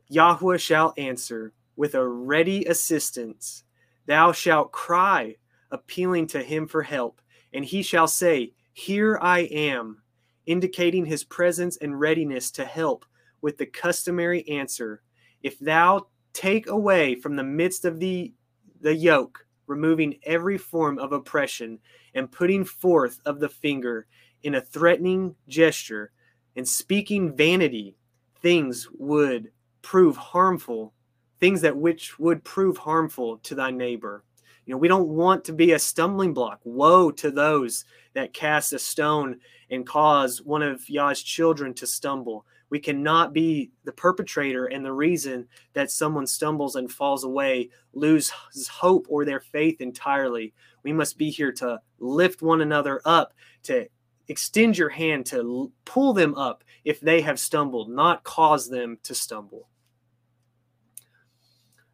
Yahweh 0.09 0.57
shall 0.57 0.93
answer 0.97 1.53
with 1.77 1.95
a 1.95 2.05
ready 2.05 2.65
assistance. 2.65 3.63
Thou 4.05 4.33
shalt 4.33 4.73
cry, 4.73 5.37
appealing 5.71 6.27
to 6.27 6.43
him 6.43 6.67
for 6.67 6.83
help, 6.83 7.21
and 7.53 7.63
he 7.63 7.81
shall 7.81 8.07
say, 8.07 8.53
here 8.73 9.17
I 9.21 9.39
am, 9.39 10.01
indicating 10.45 11.05
his 11.05 11.23
presence 11.23 11.77
and 11.77 11.99
readiness 11.99 12.51
to 12.51 12.65
help 12.65 13.05
with 13.41 13.57
the 13.57 13.65
customary 13.65 14.47
answer 14.49 15.01
If 15.43 15.59
thou 15.59 16.07
take 16.33 16.67
away 16.67 17.15
from 17.15 17.35
the 17.35 17.43
midst 17.43 17.85
of 17.85 17.99
the, 17.99 18.33
the 18.81 18.95
yoke, 18.95 19.45
removing 19.67 20.19
every 20.23 20.57
form 20.57 20.99
of 20.99 21.11
oppression, 21.11 21.79
and 22.13 22.31
putting 22.31 22.63
forth 22.63 23.19
of 23.25 23.39
the 23.39 23.49
finger 23.49 24.07
in 24.43 24.55
a 24.55 24.61
threatening 24.61 25.35
gesture, 25.47 26.11
and 26.55 26.67
speaking 26.67 27.35
vanity, 27.35 27.95
things 28.41 28.87
would 28.97 29.51
prove 29.81 30.17
harmful, 30.17 30.93
things 31.39 31.61
that 31.61 31.77
which 31.77 32.17
would 32.19 32.43
prove 32.43 32.77
harmful 32.77 33.37
to 33.39 33.55
thy 33.55 33.71
neighbor. 33.71 34.23
You 34.65 34.73
know, 34.73 34.77
we 34.77 34.87
don't 34.87 35.09
want 35.09 35.43
to 35.45 35.53
be 35.53 35.73
a 35.73 35.79
stumbling 35.79 36.33
block. 36.33 36.59
Woe 36.63 37.11
to 37.11 37.29
those 37.29 37.85
that 38.13 38.33
cast 38.33 38.73
a 38.73 38.79
stone 38.79 39.39
and 39.69 39.85
cause 39.85 40.41
one 40.41 40.63
of 40.63 40.89
Yah's 40.89 41.21
children 41.21 41.73
to 41.75 41.87
stumble. 41.87 42.45
We 42.69 42.79
cannot 42.79 43.31
be 43.31 43.71
the 43.83 43.91
perpetrator 43.91 44.65
and 44.65 44.83
the 44.83 44.91
reason 44.91 45.47
that 45.73 45.91
someone 45.91 46.25
stumbles 46.25 46.75
and 46.75 46.91
falls 46.91 47.23
away, 47.23 47.69
lose 47.93 48.31
hope 48.69 49.05
or 49.07 49.23
their 49.23 49.39
faith 49.39 49.81
entirely. 49.81 50.53
We 50.83 50.91
must 50.91 51.17
be 51.17 51.29
here 51.29 51.51
to 51.53 51.79
lift 51.99 52.41
one 52.41 52.61
another 52.61 53.01
up, 53.05 53.33
to 53.63 53.87
extend 54.27 54.77
your 54.77 54.89
hand 54.89 55.27
to 55.27 55.71
pull 55.85 56.13
them 56.13 56.33
up 56.33 56.63
if 56.83 56.99
they 56.99 57.21
have 57.21 57.39
stumbled, 57.39 57.89
not 57.89 58.23
cause 58.23 58.67
them 58.67 58.97
to 59.03 59.13
stumble. 59.13 59.69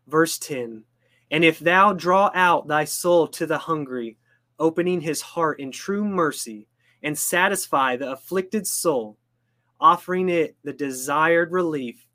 Verse 0.08 0.38
10 0.40 0.86
and 1.32 1.46
if 1.46 1.60
thou 1.60 1.94
draw 1.94 2.30
out 2.34 2.68
thy 2.68 2.84
soul 2.84 3.26
to 3.26 3.46
the 3.46 3.58
hungry, 3.58 4.18
opening 4.60 5.00
his 5.00 5.22
heart 5.22 5.62
in 5.62 5.72
true 5.72 6.04
mercy, 6.04 6.68
and 7.02 7.18
satisfy 7.18 7.96
the 7.96 8.12
afflicted 8.12 8.68
soul, 8.68 9.18
offering 9.80 10.28
it 10.28 10.58
the 10.64 10.74
desired 10.74 11.52
relief, 11.54 12.06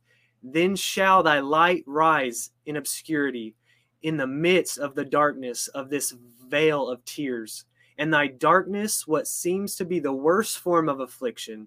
then 0.43 0.77
shall 0.77 1.23
thy 1.23 1.41
light 1.41 1.83
rise 1.87 2.51
in 2.67 2.77
obscurity, 2.77 3.57
in 4.03 4.19
the 4.19 4.27
midst 4.27 4.79
of 4.79 4.95
the 4.95 5.05
darkness 5.05 5.67
of 5.69 5.89
this 5.89 6.15
vale 6.49 6.89
of 6.89 7.05
tears. 7.07 7.65
And 7.99 8.13
thy 8.13 8.27
darkness, 8.27 9.07
what 9.07 9.27
seems 9.27 9.75
to 9.77 9.87
be 9.87 9.99
the 9.99 10.13
worst 10.13 10.59
form 10.59 10.91
of 10.91 11.01
affliction, 11.01 11.67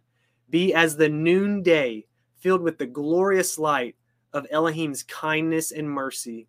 be 0.51 0.73
as 0.73 0.95
the 0.95 1.09
noonday 1.09 2.05
filled 2.37 2.61
with 2.61 2.77
the 2.77 2.85
glorious 2.85 3.57
light 3.57 3.95
of 4.31 4.45
Elohim's 4.51 5.01
kindness 5.01 5.71
and 5.71 5.89
mercy 5.89 6.47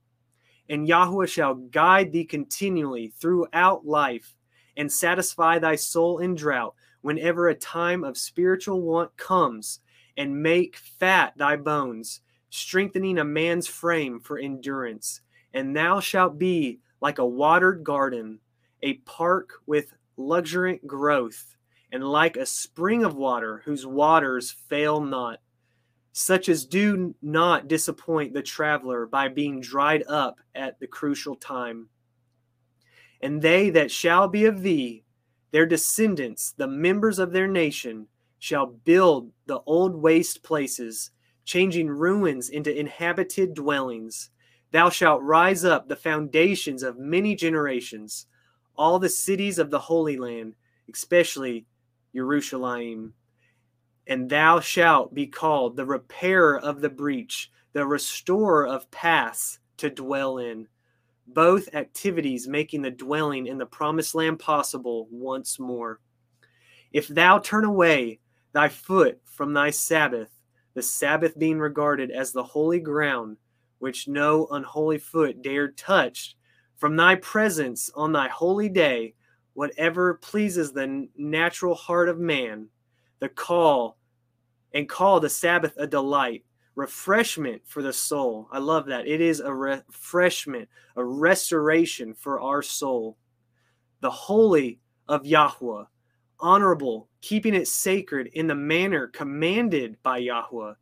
and 0.70 0.86
Yahweh 0.86 1.26
shall 1.26 1.56
guide 1.56 2.12
thee 2.12 2.24
continually 2.24 3.12
throughout 3.18 3.84
life 3.84 4.36
and 4.76 4.90
satisfy 4.90 5.58
thy 5.58 5.74
soul 5.74 6.18
in 6.18 6.36
drought 6.36 6.74
whenever 7.02 7.48
a 7.48 7.54
time 7.54 8.04
of 8.04 8.16
spiritual 8.16 8.80
want 8.80 9.16
comes, 9.16 9.80
and 10.16 10.42
make 10.42 10.76
fat 10.76 11.32
thy 11.36 11.56
bones, 11.56 12.20
strengthening 12.50 13.18
a 13.18 13.24
man's 13.24 13.66
frame 13.66 14.20
for 14.20 14.38
endurance. 14.38 15.22
And 15.52 15.74
thou 15.74 15.98
shalt 15.98 16.38
be 16.38 16.78
like 17.00 17.18
a 17.18 17.26
watered 17.26 17.82
garden, 17.82 18.38
a 18.82 18.94
park 18.94 19.54
with 19.66 19.92
luxuriant 20.16 20.86
growth, 20.86 21.56
and 21.90 22.04
like 22.04 22.36
a 22.36 22.46
spring 22.46 23.02
of 23.02 23.16
water 23.16 23.62
whose 23.64 23.86
waters 23.86 24.52
fail 24.52 25.00
not 25.00 25.40
such 26.12 26.48
as 26.48 26.64
do 26.64 27.14
not 27.22 27.68
disappoint 27.68 28.34
the 28.34 28.42
traveler 28.42 29.06
by 29.06 29.28
being 29.28 29.60
dried 29.60 30.02
up 30.08 30.40
at 30.54 30.78
the 30.80 30.86
crucial 30.86 31.36
time. 31.36 31.88
And 33.20 33.42
they 33.42 33.70
that 33.70 33.90
shall 33.90 34.28
be 34.28 34.44
of 34.44 34.62
thee, 34.62 35.04
their 35.52 35.66
descendants, 35.66 36.52
the 36.56 36.66
members 36.66 37.18
of 37.18 37.32
their 37.32 37.46
nation, 37.46 38.06
shall 38.38 38.66
build 38.66 39.30
the 39.46 39.60
old 39.66 39.94
waste 39.94 40.42
places, 40.42 41.10
changing 41.44 41.88
ruins 41.88 42.48
into 42.48 42.76
inhabited 42.76 43.54
dwellings. 43.54 44.30
Thou 44.72 44.88
shalt 44.88 45.22
rise 45.22 45.64
up 45.64 45.88
the 45.88 45.96
foundations 45.96 46.82
of 46.82 46.98
many 46.98 47.34
generations, 47.34 48.26
all 48.76 48.98
the 48.98 49.08
cities 49.08 49.58
of 49.58 49.70
the 49.70 49.78
Holy 49.78 50.16
Land, 50.16 50.54
especially 50.88 51.66
Jerusalem 52.14 53.14
and 54.10 54.28
thou 54.28 54.58
shalt 54.58 55.14
be 55.14 55.24
called 55.24 55.76
the 55.76 55.86
repairer 55.86 56.58
of 56.58 56.80
the 56.80 56.90
breach, 56.90 57.48
the 57.72 57.86
restorer 57.86 58.66
of 58.66 58.90
paths 58.90 59.60
to 59.76 59.88
dwell 59.88 60.38
in. 60.38 60.66
Both 61.28 61.72
activities 61.76 62.48
making 62.48 62.82
the 62.82 62.90
dwelling 62.90 63.46
in 63.46 63.56
the 63.56 63.66
promised 63.66 64.16
land 64.16 64.40
possible 64.40 65.06
once 65.12 65.60
more. 65.60 66.00
If 66.92 67.06
thou 67.06 67.38
turn 67.38 67.64
away 67.64 68.18
thy 68.52 68.68
foot 68.68 69.20
from 69.24 69.54
thy 69.54 69.70
Sabbath, 69.70 70.30
the 70.74 70.82
Sabbath 70.82 71.38
being 71.38 71.60
regarded 71.60 72.10
as 72.10 72.32
the 72.32 72.42
holy 72.42 72.80
ground, 72.80 73.36
which 73.78 74.08
no 74.08 74.48
unholy 74.48 74.98
foot 74.98 75.40
dared 75.40 75.76
touch, 75.76 76.36
from 76.78 76.96
thy 76.96 77.14
presence 77.14 77.92
on 77.94 78.10
thy 78.10 78.26
holy 78.26 78.68
day, 78.68 79.14
whatever 79.54 80.14
pleases 80.14 80.72
the 80.72 81.06
natural 81.16 81.76
heart 81.76 82.08
of 82.08 82.18
man, 82.18 82.66
the 83.20 83.28
call 83.28 83.98
and 84.74 84.88
call 84.88 85.20
the 85.20 85.28
Sabbath 85.28 85.74
a 85.76 85.86
delight, 85.86 86.44
refreshment 86.74 87.62
for 87.66 87.82
the 87.82 87.92
soul. 87.92 88.48
I 88.52 88.58
love 88.58 88.86
that. 88.86 89.06
It 89.06 89.20
is 89.20 89.40
a 89.40 89.52
refreshment, 89.52 90.68
a 90.96 91.04
restoration 91.04 92.14
for 92.14 92.40
our 92.40 92.62
soul. 92.62 93.16
The 94.00 94.10
holy 94.10 94.80
of 95.08 95.26
Yahweh, 95.26 95.84
honorable, 96.38 97.08
keeping 97.20 97.54
it 97.54 97.68
sacred 97.68 98.28
in 98.28 98.46
the 98.46 98.54
manner 98.54 99.08
commanded 99.08 99.96
by 100.02 100.18
Yahweh, 100.18 100.74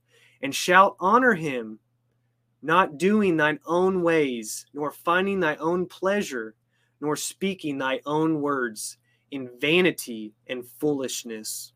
and 0.43 0.55
shalt 0.55 0.97
honor 1.01 1.35
him, 1.35 1.79
not 2.63 2.99
doing 2.99 3.37
thine 3.37 3.59
own 3.67 4.03
ways, 4.03 4.67
nor 4.73 4.91
finding 4.91 5.41
thy 5.41 5.57
own 5.57 5.87
pleasure, 5.87 6.55
nor 7.01 7.17
speaking 7.17 7.79
thy 7.79 8.01
own 8.07 8.41
words 8.41 8.99
in 9.31 9.51
vanity 9.61 10.35
and 10.47 10.65
foolishness. 10.79 11.73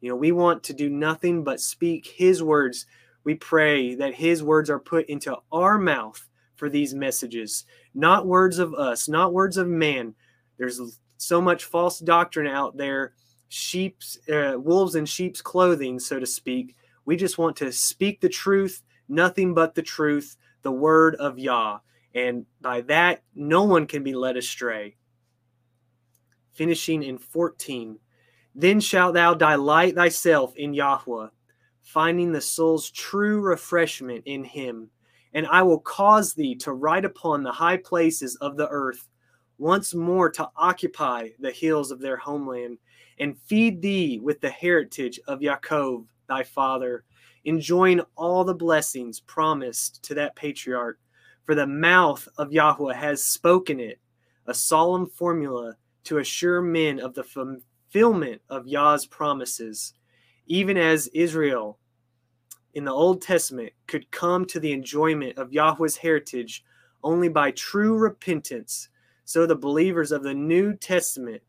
You 0.00 0.10
know, 0.10 0.16
we 0.16 0.32
want 0.32 0.62
to 0.64 0.72
do 0.72 0.88
nothing 0.88 1.44
but 1.44 1.60
speak 1.60 2.06
His 2.06 2.42
words. 2.42 2.86
We 3.24 3.34
pray 3.34 3.94
that 3.96 4.14
His 4.14 4.42
words 4.42 4.70
are 4.70 4.78
put 4.78 5.06
into 5.06 5.36
our 5.52 5.78
mouth 5.78 6.28
for 6.56 6.68
these 6.68 6.94
messages, 6.94 7.64
not 7.94 8.26
words 8.26 8.58
of 8.58 8.74
us, 8.74 9.08
not 9.08 9.32
words 9.32 9.56
of 9.56 9.66
man. 9.66 10.14
There's 10.58 10.80
so 11.16 11.40
much 11.40 11.64
false 11.64 11.98
doctrine 11.98 12.46
out 12.46 12.76
there 12.76 13.14
sheep's 13.50 14.16
uh, 14.28 14.54
wolves 14.56 14.94
in 14.94 15.04
sheep's 15.04 15.42
clothing, 15.42 15.98
so 15.98 16.18
to 16.18 16.26
speak. 16.26 16.76
We 17.04 17.16
just 17.16 17.36
want 17.36 17.56
to 17.56 17.72
speak 17.72 18.20
the 18.20 18.28
truth, 18.28 18.82
nothing 19.08 19.52
but 19.54 19.74
the 19.74 19.82
truth, 19.82 20.36
the 20.62 20.72
word 20.72 21.16
of 21.16 21.38
Yah. 21.38 21.80
And 22.14 22.46
by 22.60 22.80
that, 22.82 23.22
no 23.34 23.64
one 23.64 23.86
can 23.86 24.02
be 24.02 24.14
led 24.14 24.36
astray. 24.36 24.96
Finishing 26.52 27.02
in 27.02 27.18
14. 27.18 27.98
Then 28.54 28.80
shalt 28.80 29.14
thou 29.14 29.34
delight 29.34 29.94
thyself 29.94 30.56
in 30.56 30.74
Yahweh, 30.74 31.28
finding 31.82 32.32
the 32.32 32.40
soul's 32.40 32.90
true 32.90 33.40
refreshment 33.40 34.22
in 34.26 34.44
him. 34.44 34.90
And 35.32 35.46
I 35.46 35.62
will 35.62 35.78
cause 35.78 36.34
thee 36.34 36.56
to 36.56 36.72
ride 36.72 37.04
upon 37.04 37.42
the 37.42 37.52
high 37.52 37.76
places 37.76 38.36
of 38.36 38.56
the 38.56 38.68
earth, 38.68 39.08
once 39.58 39.94
more 39.94 40.30
to 40.30 40.50
occupy 40.56 41.28
the 41.38 41.52
hills 41.52 41.90
of 41.90 42.00
their 42.00 42.16
homeland, 42.16 42.78
and 43.18 43.38
feed 43.38 43.80
thee 43.80 44.18
with 44.18 44.40
the 44.40 44.50
heritage 44.50 45.20
of 45.28 45.40
Yaakov 45.40 46.06
thy 46.28 46.42
father, 46.42 47.04
enjoying 47.44 48.00
all 48.16 48.44
the 48.44 48.54
blessings 48.54 49.20
promised 49.20 50.02
to 50.02 50.14
that 50.14 50.34
patriarch. 50.34 50.98
For 51.44 51.54
the 51.54 51.66
mouth 51.66 52.28
of 52.38 52.52
Yahweh 52.52 52.94
has 52.94 53.22
spoken 53.22 53.80
it, 53.80 53.98
a 54.46 54.54
solemn 54.54 55.06
formula 55.06 55.76
to 56.04 56.18
assure 56.18 56.62
men 56.62 56.98
of 56.98 57.14
the 57.14 57.24
fulfillment 57.90 58.40
of 58.48 58.66
Yah's 58.66 59.06
promises, 59.06 59.94
even 60.46 60.76
as 60.76 61.08
Israel 61.08 61.78
in 62.74 62.84
the 62.84 62.92
Old 62.92 63.20
Testament 63.20 63.72
could 63.86 64.10
come 64.10 64.44
to 64.46 64.60
the 64.60 64.72
enjoyment 64.72 65.36
of 65.38 65.52
Yahweh's 65.52 65.96
heritage 65.96 66.64
only 67.02 67.28
by 67.28 67.50
true 67.50 67.96
repentance. 67.96 68.88
So 69.24 69.46
the 69.46 69.56
believers 69.56 70.12
of 70.12 70.22
the 70.22 70.34
New 70.34 70.74
Testament 70.74 71.42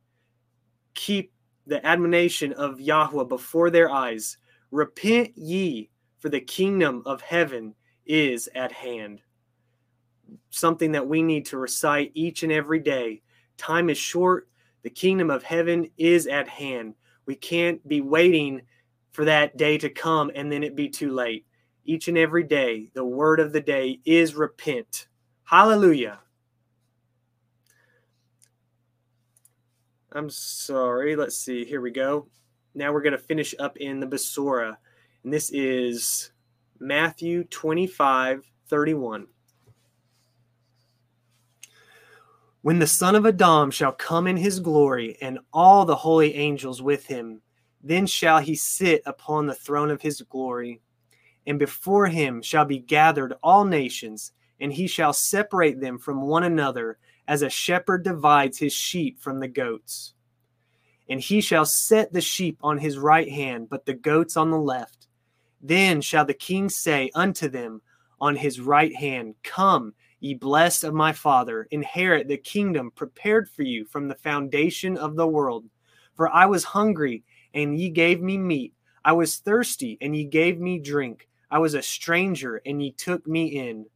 keep 0.93 1.31
the 1.67 1.85
admonition 1.85 2.53
of 2.53 2.81
Yahweh 2.81 3.25
before 3.25 3.69
their 3.69 3.91
eyes. 3.91 4.37
Repent 4.71 5.31
ye, 5.35 5.89
for 6.19 6.29
the 6.29 6.41
kingdom 6.41 7.03
of 7.05 7.21
heaven 7.21 7.75
is 8.05 8.49
at 8.55 8.71
hand. 8.71 9.21
Something 10.49 10.91
that 10.93 11.07
we 11.07 11.21
need 11.21 11.45
to 11.47 11.57
recite 11.57 12.11
each 12.13 12.43
and 12.43 12.51
every 12.51 12.79
day. 12.79 13.21
Time 13.57 13.89
is 13.89 13.97
short. 13.97 14.47
The 14.83 14.89
kingdom 14.89 15.29
of 15.29 15.43
heaven 15.43 15.89
is 15.97 16.27
at 16.27 16.47
hand. 16.47 16.95
We 17.25 17.35
can't 17.35 17.85
be 17.87 18.01
waiting 18.01 18.61
for 19.11 19.25
that 19.25 19.57
day 19.57 19.77
to 19.77 19.89
come 19.89 20.31
and 20.35 20.51
then 20.51 20.63
it 20.63 20.75
be 20.75 20.89
too 20.89 21.11
late. 21.11 21.45
Each 21.85 22.07
and 22.07 22.17
every 22.17 22.43
day, 22.43 22.89
the 22.93 23.05
word 23.05 23.39
of 23.39 23.53
the 23.53 23.61
day 23.61 23.99
is 24.05 24.35
repent. 24.35 25.07
Hallelujah. 25.43 26.19
I'm 30.13 30.29
sorry. 30.29 31.15
Let's 31.15 31.37
see. 31.37 31.65
Here 31.65 31.81
we 31.81 31.91
go. 31.91 32.27
Now 32.75 32.91
we're 32.91 33.01
going 33.01 33.11
to 33.13 33.17
finish 33.17 33.55
up 33.59 33.77
in 33.77 33.99
the 33.99 34.07
Besorah. 34.07 34.77
And 35.23 35.33
this 35.33 35.51
is 35.51 36.31
Matthew 36.79 37.43
25 37.45 38.43
31. 38.67 39.27
When 42.63 42.77
the 42.77 42.85
Son 42.85 43.15
of 43.15 43.25
Adam 43.25 43.71
shall 43.71 43.91
come 43.91 44.27
in 44.27 44.37
his 44.37 44.59
glory, 44.59 45.17
and 45.19 45.39
all 45.51 45.83
the 45.83 45.95
holy 45.95 46.35
angels 46.35 46.79
with 46.79 47.07
him, 47.07 47.41
then 47.81 48.05
shall 48.05 48.37
he 48.37 48.53
sit 48.53 49.01
upon 49.07 49.47
the 49.47 49.55
throne 49.55 49.89
of 49.89 50.03
his 50.03 50.21
glory, 50.21 50.79
and 51.47 51.57
before 51.57 52.05
him 52.05 52.43
shall 52.43 52.65
be 52.65 52.77
gathered 52.77 53.33
all 53.41 53.65
nations, 53.65 54.31
and 54.59 54.71
he 54.71 54.85
shall 54.85 55.11
separate 55.11 55.81
them 55.81 55.97
from 55.97 56.21
one 56.21 56.43
another, 56.43 56.99
as 57.27 57.41
a 57.41 57.49
shepherd 57.49 58.03
divides 58.03 58.59
his 58.59 58.73
sheep 58.73 59.19
from 59.19 59.39
the 59.39 59.47
goats. 59.47 60.13
And 61.09 61.19
he 61.19 61.41
shall 61.41 61.65
set 61.65 62.13
the 62.13 62.21
sheep 62.21 62.59
on 62.61 62.77
his 62.77 62.99
right 62.99 63.29
hand, 63.29 63.69
but 63.69 63.85
the 63.85 63.95
goats 63.95 64.37
on 64.37 64.51
the 64.51 64.59
left. 64.59 65.07
Then 65.61 65.99
shall 65.99 66.25
the 66.25 66.35
king 66.35 66.69
say 66.69 67.09
unto 67.15 67.47
them 67.47 67.81
on 68.19 68.35
his 68.35 68.59
right 68.59 68.95
hand, 68.95 69.33
Come, 69.43 69.93
ye 70.21 70.35
blessed 70.35 70.83
of 70.83 70.93
my 70.93 71.11
Father, 71.11 71.67
inherit 71.71 72.27
the 72.27 72.37
kingdom 72.37 72.91
prepared 72.91 73.49
for 73.49 73.63
you 73.63 73.83
from 73.83 74.07
the 74.07 74.15
foundation 74.15 74.95
of 74.95 75.15
the 75.15 75.27
world. 75.27 75.65
For 76.15 76.29
I 76.29 76.45
was 76.45 76.63
hungry, 76.63 77.23
and 77.53 77.77
ye 77.77 77.89
gave 77.89 78.21
me 78.21 78.37
meat. 78.37 78.73
I 79.03 79.13
was 79.13 79.37
thirsty, 79.37 79.97
and 79.99 80.15
ye 80.15 80.23
gave 80.23 80.59
me 80.59 80.77
drink. 80.77 81.27
I 81.49 81.57
was 81.57 81.73
a 81.73 81.81
stranger, 81.81 82.61
and 82.65 82.81
ye 82.81 82.91
took 82.91 83.27
me 83.27 83.47
in. 83.47 83.87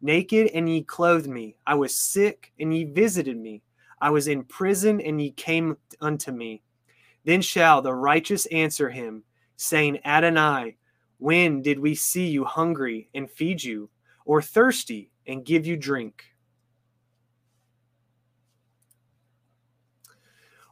Naked, 0.00 0.52
and 0.54 0.68
ye 0.68 0.82
clothed 0.82 1.28
me. 1.28 1.56
I 1.66 1.74
was 1.74 2.00
sick, 2.00 2.52
and 2.60 2.72
ye 2.72 2.84
visited 2.84 3.36
me. 3.36 3.62
I 4.00 4.10
was 4.10 4.28
in 4.28 4.44
prison, 4.44 5.00
and 5.00 5.20
ye 5.20 5.32
came 5.32 5.76
unto 6.00 6.30
me. 6.30 6.62
Then 7.24 7.42
shall 7.42 7.82
the 7.82 7.94
righteous 7.94 8.46
answer 8.46 8.88
him, 8.88 9.24
saying, 9.56 9.98
Adonai, 10.04 10.76
when 11.18 11.60
did 11.60 11.78
we 11.78 11.94
see 11.96 12.28
you 12.28 12.44
hungry 12.44 13.08
and 13.14 13.30
feed 13.30 13.62
you, 13.62 13.90
or 14.24 14.40
thirsty 14.40 15.10
and 15.26 15.44
give 15.44 15.66
you 15.66 15.76
drink? 15.76 16.24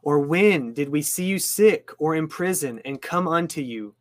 Or 0.03 0.21
when 0.21 0.73
did 0.73 0.89
we 0.89 1.03
see 1.03 1.25
you 1.25 1.39
sick 1.39 1.91
or 1.99 2.15
in 2.15 2.27
prison 2.27 2.81
and 2.85 3.03
come 3.03 3.29
unto 3.29 3.61
you? 3.61 3.95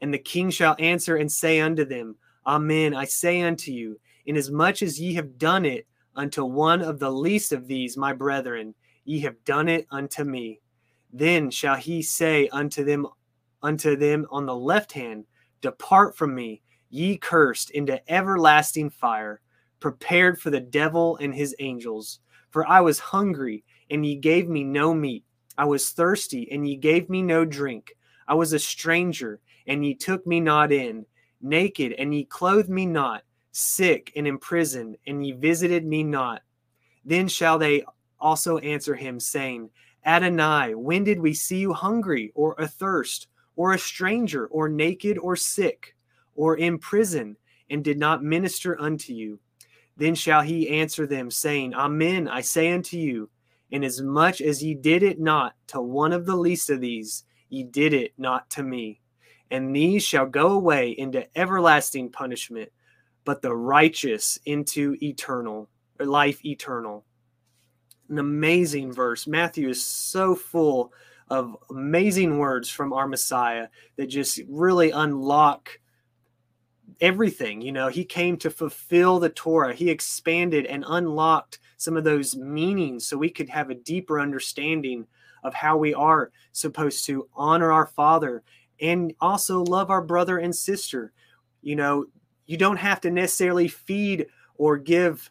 And 0.00 0.14
the 0.14 0.18
king 0.18 0.50
shall 0.50 0.76
answer 0.78 1.16
and 1.16 1.30
say 1.30 1.60
unto 1.60 1.84
them, 1.84 2.16
Amen, 2.46 2.94
I 2.94 3.04
say 3.04 3.42
unto 3.42 3.72
you, 3.72 4.00
inasmuch 4.26 4.82
as 4.82 5.00
ye 5.00 5.14
have 5.14 5.38
done 5.38 5.64
it 5.64 5.86
unto 6.16 6.44
one 6.44 6.82
of 6.82 6.98
the 6.98 7.10
least 7.10 7.52
of 7.52 7.66
these, 7.66 7.96
my 7.96 8.12
brethren, 8.12 8.74
ye 9.04 9.20
have 9.20 9.44
done 9.44 9.68
it 9.68 9.86
unto 9.90 10.24
me. 10.24 10.60
Then 11.12 11.50
shall 11.50 11.76
he 11.76 12.02
say 12.02 12.48
unto 12.48 12.84
them, 12.84 13.06
unto 13.62 13.96
them 13.96 14.26
on 14.30 14.46
the 14.46 14.56
left 14.56 14.92
hand, 14.92 15.26
Depart 15.60 16.16
from 16.16 16.34
me, 16.34 16.62
ye 16.88 17.18
cursed, 17.18 17.70
into 17.70 18.00
everlasting 18.10 18.90
fire, 18.90 19.40
prepared 19.80 20.40
for 20.40 20.50
the 20.50 20.60
devil 20.60 21.16
and 21.16 21.34
his 21.34 21.56
angels. 21.58 22.20
For 22.50 22.66
I 22.66 22.80
was 22.80 22.98
hungry, 22.98 23.64
and 23.90 24.04
ye 24.04 24.16
gave 24.16 24.48
me 24.48 24.62
no 24.62 24.94
meat. 24.94 25.24
I 25.58 25.64
was 25.64 25.90
thirsty, 25.90 26.50
and 26.52 26.68
ye 26.68 26.76
gave 26.76 27.08
me 27.10 27.22
no 27.22 27.44
drink. 27.44 27.96
I 28.28 28.34
was 28.34 28.52
a 28.52 28.58
stranger, 28.58 29.40
and 29.66 29.84
ye 29.84 29.94
took 29.94 30.26
me 30.26 30.40
not 30.40 30.72
in. 30.72 31.06
Naked, 31.40 31.92
and 31.92 32.14
ye 32.14 32.24
clothed 32.24 32.68
me 32.68 32.86
not. 32.86 33.22
Sick 33.52 34.12
and 34.14 34.26
in 34.26 34.38
prison, 34.38 34.96
and 35.06 35.26
ye 35.26 35.32
visited 35.32 35.84
me 35.84 36.02
not. 36.04 36.42
Then 37.04 37.26
shall 37.28 37.58
they 37.58 37.84
also 38.20 38.58
answer 38.58 38.94
him, 38.94 39.18
saying, 39.18 39.70
Adonai, 40.04 40.74
when 40.74 41.04
did 41.04 41.20
we 41.20 41.34
see 41.34 41.58
you 41.58 41.72
hungry, 41.72 42.32
or 42.34 42.60
athirst, 42.60 43.26
or 43.56 43.72
a 43.72 43.78
stranger, 43.78 44.46
or 44.46 44.68
naked, 44.68 45.18
or 45.18 45.36
sick, 45.36 45.94
or 46.34 46.56
in 46.56 46.78
prison, 46.78 47.36
and 47.68 47.84
did 47.84 47.98
not 47.98 48.22
minister 48.22 48.80
unto 48.80 49.12
you? 49.12 49.38
Then 50.00 50.14
shall 50.14 50.40
he 50.40 50.70
answer 50.70 51.06
them, 51.06 51.30
saying, 51.30 51.74
Amen, 51.74 52.26
I 52.26 52.40
say 52.40 52.72
unto 52.72 52.96
you, 52.96 53.28
Inasmuch 53.70 54.40
as 54.40 54.64
ye 54.64 54.74
did 54.74 55.02
it 55.02 55.20
not 55.20 55.54
to 55.66 55.82
one 55.82 56.14
of 56.14 56.24
the 56.24 56.36
least 56.36 56.70
of 56.70 56.80
these, 56.80 57.24
ye 57.50 57.64
did 57.64 57.92
it 57.92 58.14
not 58.16 58.48
to 58.50 58.62
me. 58.62 59.02
And 59.50 59.76
these 59.76 60.02
shall 60.02 60.24
go 60.24 60.52
away 60.52 60.92
into 60.92 61.26
everlasting 61.38 62.12
punishment, 62.12 62.72
but 63.26 63.42
the 63.42 63.54
righteous 63.54 64.38
into 64.46 64.96
eternal 65.02 65.68
life 65.98 66.42
eternal. 66.46 67.04
An 68.08 68.16
amazing 68.16 68.94
verse. 68.94 69.26
Matthew 69.26 69.68
is 69.68 69.84
so 69.84 70.34
full 70.34 70.94
of 71.28 71.54
amazing 71.68 72.38
words 72.38 72.70
from 72.70 72.94
our 72.94 73.06
Messiah 73.06 73.68
that 73.98 74.06
just 74.06 74.40
really 74.48 74.92
unlock 74.92 75.78
everything. 77.00 77.60
You 77.60 77.72
know, 77.72 77.88
he 77.88 78.04
came 78.04 78.36
to 78.38 78.50
fulfill 78.50 79.18
the 79.18 79.30
Torah, 79.30 79.74
he 79.74 79.90
expanded 79.90 80.66
and 80.66 80.84
unlocked 80.86 81.58
some 81.76 81.96
of 81.96 82.04
those 82.04 82.36
meanings 82.36 83.06
so 83.06 83.16
we 83.16 83.30
could 83.30 83.48
have 83.48 83.70
a 83.70 83.74
deeper 83.74 84.20
understanding 84.20 85.06
of 85.42 85.54
how 85.54 85.76
we 85.76 85.94
are 85.94 86.30
supposed 86.52 87.06
to 87.06 87.28
honor 87.34 87.72
our 87.72 87.86
father 87.86 88.42
and 88.80 89.14
also 89.20 89.62
love 89.64 89.90
our 89.90 90.02
brother 90.02 90.38
and 90.38 90.54
sister. 90.54 91.12
You 91.62 91.76
know, 91.76 92.06
you 92.46 92.56
don't 92.56 92.76
have 92.76 93.00
to 93.02 93.10
necessarily 93.10 93.68
feed 93.68 94.26
or 94.56 94.76
give 94.76 95.30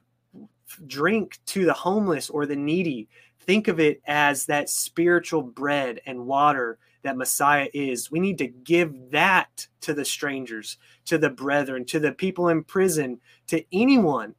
drink 0.87 1.39
to 1.47 1.65
the 1.65 1.73
homeless 1.73 2.29
or 2.29 2.45
the 2.45 2.55
needy. 2.55 3.07
Think 3.41 3.67
of 3.67 3.79
it 3.79 4.01
as 4.05 4.45
that 4.45 4.69
spiritual 4.69 5.41
bread 5.41 6.01
and 6.05 6.25
water 6.25 6.77
that 7.03 7.17
Messiah 7.17 7.67
is. 7.73 8.11
We 8.11 8.19
need 8.19 8.37
to 8.39 8.47
give 8.47 9.11
that 9.11 9.67
to 9.81 9.93
the 9.93 10.05
strangers, 10.05 10.77
to 11.05 11.17
the 11.17 11.29
brethren, 11.29 11.85
to 11.85 11.99
the 11.99 12.11
people 12.11 12.49
in 12.49 12.63
prison, 12.63 13.19
to 13.47 13.63
anyone. 13.71 14.35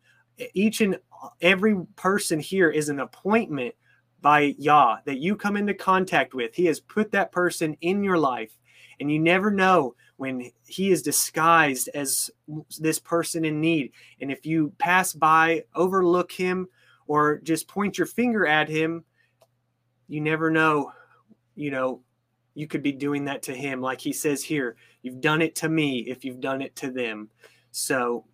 Each 0.55 0.81
and 0.81 0.99
every 1.41 1.77
person 1.97 2.39
here 2.39 2.71
is 2.71 2.89
an 2.89 3.01
appointment 3.01 3.75
by 4.21 4.55
Yah 4.59 4.99
that 5.07 5.19
you 5.19 5.37
come 5.37 5.57
into 5.57 5.75
contact 5.75 6.35
with. 6.35 6.55
He 6.55 6.67
has 6.67 6.81
put 6.81 7.13
that 7.13 7.33
person 7.33 7.77
in 7.81 8.05
your 8.05 8.19
life, 8.19 8.53
and 9.01 9.11
you 9.11 9.19
never 9.19 9.51
know 9.51 9.95
when 10.17 10.51
he 10.67 10.91
is 10.91 11.01
disguised 11.01 11.89
as 11.95 12.31
this 12.79 12.99
person 12.99 13.47
in 13.47 13.61
need. 13.61 13.93
And 14.21 14.31
if 14.31 14.45
you 14.45 14.75
pass 14.77 15.15
by, 15.15 15.65
overlook 15.75 16.31
him, 16.31 16.69
or 17.07 17.39
just 17.39 17.67
point 17.67 17.97
your 17.97 18.07
finger 18.07 18.47
at 18.47 18.69
him, 18.69 19.05
you 20.09 20.21
never 20.21 20.51
know, 20.51 20.93
you 21.55 21.71
know, 21.71 22.03
you 22.55 22.67
could 22.67 22.83
be 22.83 22.93
doing 22.93 23.25
that 23.27 23.43
to 23.45 23.55
him. 23.55 23.81
Like 23.81 24.01
he 24.01 24.13
says 24.13 24.43
here, 24.43 24.77
you've 25.03 25.21
done 25.21 25.43
it 25.43 25.55
to 25.57 25.69
me 25.69 26.01
if 26.01 26.25
you've 26.25 26.41
done 26.41 26.63
it 26.63 26.75
to 26.77 26.91
them. 26.91 27.29
So 27.71 28.25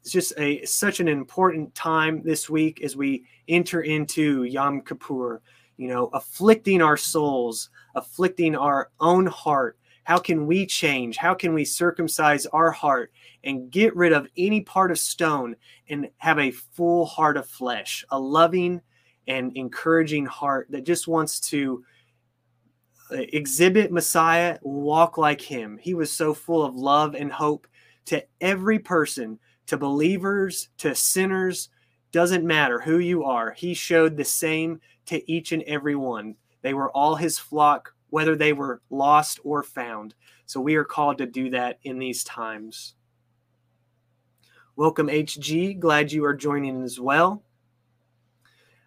it's 0.00 0.12
just 0.12 0.32
a 0.38 0.64
such 0.64 1.00
an 1.00 1.08
important 1.08 1.74
time 1.74 2.22
this 2.22 2.48
week 2.48 2.82
as 2.82 2.96
we 2.96 3.24
enter 3.48 3.82
into 3.82 4.44
Yom 4.44 4.80
Kippur, 4.80 5.42
you 5.76 5.88
know, 5.88 6.06
afflicting 6.14 6.80
our 6.80 6.96
souls, 6.96 7.70
afflicting 7.94 8.56
our 8.56 8.90
own 9.00 9.26
heart. 9.26 9.76
How 10.04 10.18
can 10.18 10.46
we 10.46 10.66
change? 10.66 11.18
How 11.18 11.34
can 11.34 11.52
we 11.52 11.64
circumcise 11.64 12.46
our 12.46 12.70
heart 12.70 13.12
and 13.44 13.70
get 13.70 13.94
rid 13.94 14.12
of 14.12 14.26
any 14.36 14.62
part 14.62 14.90
of 14.90 14.98
stone 14.98 15.54
and 15.88 16.08
have 16.16 16.38
a 16.38 16.50
full 16.50 17.04
heart 17.04 17.36
of 17.36 17.46
flesh, 17.46 18.04
a 18.10 18.18
loving 18.18 18.80
and 19.28 19.52
encouraging 19.56 20.26
heart 20.26 20.66
that 20.70 20.84
just 20.84 21.06
wants 21.06 21.38
to 21.40 21.84
exhibit 23.10 23.92
Messiah, 23.92 24.58
walk 24.62 25.18
like 25.18 25.40
him. 25.40 25.78
He 25.78 25.94
was 25.94 26.12
so 26.12 26.34
full 26.34 26.64
of 26.64 26.74
love 26.76 27.14
and 27.14 27.32
hope 27.32 27.66
to 28.06 28.24
every 28.40 28.78
person, 28.78 29.38
to 29.66 29.76
believers, 29.76 30.68
to 30.78 30.94
sinners, 30.94 31.68
doesn't 32.12 32.44
matter 32.44 32.80
who 32.80 32.98
you 32.98 33.24
are. 33.24 33.52
He 33.52 33.74
showed 33.74 34.16
the 34.16 34.24
same 34.24 34.80
to 35.06 35.30
each 35.30 35.52
and 35.52 35.62
every 35.64 35.96
one. 35.96 36.34
They 36.62 36.74
were 36.74 36.90
all 36.90 37.14
his 37.14 37.38
flock, 37.38 37.94
whether 38.10 38.36
they 38.36 38.52
were 38.52 38.82
lost 38.90 39.40
or 39.44 39.62
found. 39.62 40.14
So 40.46 40.60
we 40.60 40.74
are 40.74 40.84
called 40.84 41.18
to 41.18 41.26
do 41.26 41.50
that 41.50 41.78
in 41.84 41.98
these 41.98 42.24
times. 42.24 42.94
Welcome, 44.76 45.08
HG. 45.08 45.78
Glad 45.78 46.10
you 46.10 46.24
are 46.24 46.34
joining 46.34 46.82
as 46.82 46.98
well. 46.98 47.42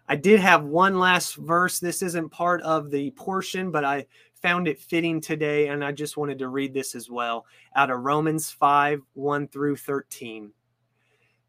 I 0.08 0.16
did 0.16 0.40
have 0.40 0.64
one 0.64 0.98
last 0.98 1.36
verse. 1.36 1.78
This 1.78 2.02
isn't 2.02 2.28
part 2.30 2.60
of 2.62 2.90
the 2.90 3.10
portion, 3.12 3.70
but 3.70 3.84
I 3.84 4.06
found 4.34 4.68
it 4.68 4.78
fitting 4.78 5.20
today, 5.20 5.68
and 5.68 5.82
I 5.82 5.92
just 5.92 6.18
wanted 6.18 6.38
to 6.40 6.48
read 6.48 6.74
this 6.74 6.94
as 6.94 7.08
well 7.08 7.46
out 7.74 7.90
of 7.90 8.00
Romans 8.00 8.50
5 8.50 9.00
1 9.14 9.48
through 9.48 9.76
13. 9.76 10.52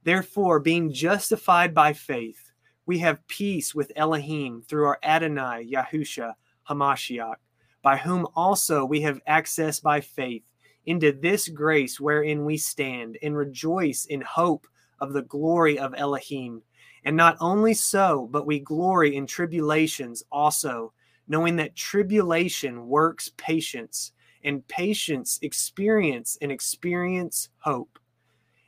Therefore, 0.04 0.60
being 0.60 0.94
justified 0.94 1.74
by 1.74 1.92
faith, 1.92 2.52
we 2.86 3.00
have 3.00 3.28
peace 3.28 3.76
with 3.76 3.92
Elohim 3.96 4.62
through 4.62 4.86
our 4.86 5.00
Adonai 5.04 5.68
Yahusha 5.70 6.34
Hamashiach, 6.70 7.36
by 7.82 7.98
whom 7.98 8.28
also 8.36 8.86
we 8.86 9.02
have 9.02 9.20
access 9.28 9.80
by 9.80 10.00
faith 10.00 10.44
into 10.86 11.12
this 11.12 11.50
grace 11.50 12.00
wherein 12.00 12.46
we 12.46 12.58
stand 12.58 13.18
and 13.22 13.36
rejoice 13.36 14.06
in 14.06 14.22
hope 14.22 14.68
of 15.00 15.14
the 15.14 15.24
glory 15.24 15.78
of 15.78 15.94
Elohim. 15.98 16.62
And 17.06 17.16
not 17.16 17.38
only 17.40 17.76
so, 17.76 18.28
but 18.32 18.48
we 18.48 18.60
glory 18.60 19.16
in 19.16 19.28
tribulations 19.28 20.24
also, 20.32 20.92
knowing 21.28 21.56
that 21.58 21.76
tribulation 21.76 22.88
works 22.88 23.32
patience, 23.38 24.12
and 24.44 24.68
patience 24.68 25.40
experience, 25.42 26.38
and 26.42 26.52
experience 26.52 27.50
hope. 27.60 28.00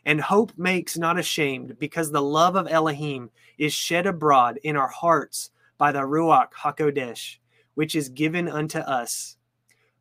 And 0.06 0.22
hope 0.22 0.54
makes 0.58 0.98
not 0.98 1.20
ashamed, 1.20 1.78
because 1.80 2.12
the 2.12 2.22
love 2.22 2.56
of 2.56 2.68
Elohim 2.68 3.30
is 3.58 3.74
shed 3.74 4.06
abroad 4.06 4.60
in 4.64 4.76
our 4.76 4.88
hearts 4.88 5.52
by 5.78 5.92
the 5.92 6.00
Ruach 6.00 6.54
HaKodesh, 6.54 7.38
which 7.74 7.96
is 7.96 8.10
given 8.10 8.48
unto 8.48 8.80
us. 8.80 9.38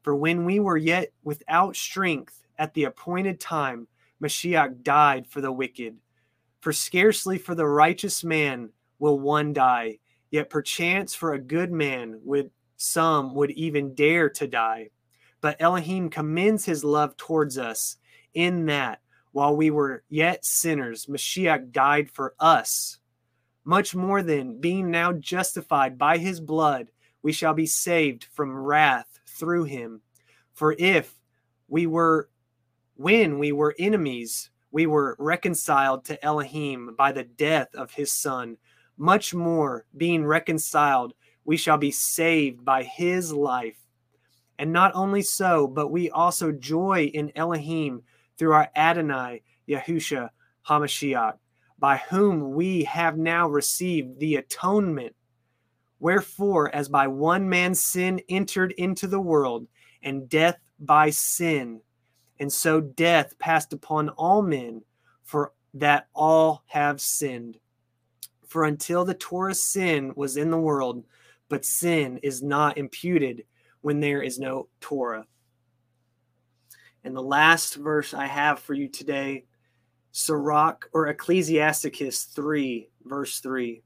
For 0.02 0.14
when 0.14 0.44
we 0.44 0.60
were 0.60 0.76
yet 0.76 1.12
without 1.24 1.74
strength 1.74 2.42
at 2.58 2.72
the 2.74 2.84
appointed 2.84 3.40
time, 3.40 3.88
Mashiach 4.22 4.82
died 4.82 5.26
for 5.26 5.40
the 5.40 5.52
wicked. 5.52 5.96
For 6.60 6.72
scarcely 6.72 7.38
for 7.38 7.54
the 7.54 7.66
righteous 7.66 8.24
man 8.24 8.70
will 8.98 9.18
one 9.18 9.52
die, 9.52 9.98
yet 10.30 10.50
perchance 10.50 11.14
for 11.14 11.32
a 11.32 11.38
good 11.38 11.70
man 11.70 12.20
would 12.24 12.50
some 12.76 13.34
would 13.34 13.50
even 13.52 13.94
dare 13.94 14.28
to 14.30 14.46
die. 14.46 14.90
But 15.40 15.56
Elohim 15.60 16.10
commends 16.10 16.64
his 16.64 16.84
love 16.84 17.16
towards 17.16 17.56
us 17.58 17.96
in 18.34 18.66
that 18.66 19.00
while 19.32 19.56
we 19.56 19.70
were 19.70 20.02
yet 20.08 20.44
sinners, 20.44 21.06
Mashiach 21.06 21.70
died 21.70 22.10
for 22.10 22.34
us. 22.40 22.98
Much 23.64 23.94
more 23.94 24.22
than 24.22 24.60
being 24.60 24.90
now 24.90 25.12
justified 25.12 25.98
by 25.98 26.18
his 26.18 26.40
blood, 26.40 26.90
we 27.22 27.32
shall 27.32 27.54
be 27.54 27.66
saved 27.66 28.24
from 28.32 28.56
wrath 28.56 29.18
through 29.26 29.64
him. 29.64 30.00
For 30.54 30.74
if 30.78 31.14
we 31.68 31.86
were, 31.86 32.30
when 32.94 33.38
we 33.38 33.52
were 33.52 33.74
enemies, 33.78 34.50
we 34.76 34.86
were 34.86 35.16
reconciled 35.18 36.04
to 36.04 36.22
Elohim 36.22 36.94
by 36.98 37.10
the 37.10 37.24
death 37.24 37.74
of 37.74 37.90
his 37.92 38.12
son, 38.12 38.58
much 38.98 39.32
more 39.32 39.86
being 39.96 40.22
reconciled, 40.22 41.14
we 41.46 41.56
shall 41.56 41.78
be 41.78 41.90
saved 41.90 42.62
by 42.62 42.82
his 42.82 43.32
life. 43.32 43.78
And 44.58 44.74
not 44.74 44.92
only 44.94 45.22
so, 45.22 45.66
but 45.66 45.88
we 45.88 46.10
also 46.10 46.52
joy 46.52 47.10
in 47.14 47.32
Elohim 47.34 48.02
through 48.36 48.52
our 48.52 48.68
Adonai, 48.76 49.40
Yahusha 49.66 50.28
HaMashiach, 50.68 51.38
by 51.78 51.96
whom 51.96 52.52
we 52.52 52.84
have 52.84 53.16
now 53.16 53.48
received 53.48 54.20
the 54.20 54.36
atonement 54.36 55.16
Wherefore, 56.00 56.68
as 56.74 56.90
by 56.90 57.08
one 57.08 57.48
man's 57.48 57.82
sin 57.82 58.20
entered 58.28 58.72
into 58.72 59.06
the 59.06 59.20
world, 59.20 59.68
and 60.02 60.28
death 60.28 60.58
by 60.78 61.08
sin, 61.08 61.80
and 62.38 62.52
so 62.52 62.80
death 62.80 63.38
passed 63.38 63.72
upon 63.72 64.10
all 64.10 64.42
men, 64.42 64.82
for 65.22 65.52
that 65.74 66.08
all 66.14 66.62
have 66.66 67.00
sinned. 67.00 67.58
For 68.46 68.64
until 68.64 69.04
the 69.04 69.14
Torah 69.14 69.54
sin 69.54 70.12
was 70.16 70.36
in 70.36 70.50
the 70.50 70.58
world, 70.58 71.04
but 71.48 71.64
sin 71.64 72.18
is 72.22 72.42
not 72.42 72.78
imputed 72.78 73.44
when 73.80 74.00
there 74.00 74.22
is 74.22 74.38
no 74.38 74.68
Torah. 74.80 75.26
And 77.04 77.14
the 77.14 77.22
last 77.22 77.76
verse 77.76 78.14
I 78.14 78.26
have 78.26 78.58
for 78.58 78.74
you 78.74 78.88
today, 78.88 79.44
Sirach 80.12 80.88
or 80.92 81.08
Ecclesiasticus 81.08 82.24
3, 82.24 82.88
verse 83.04 83.40
3. 83.40 83.82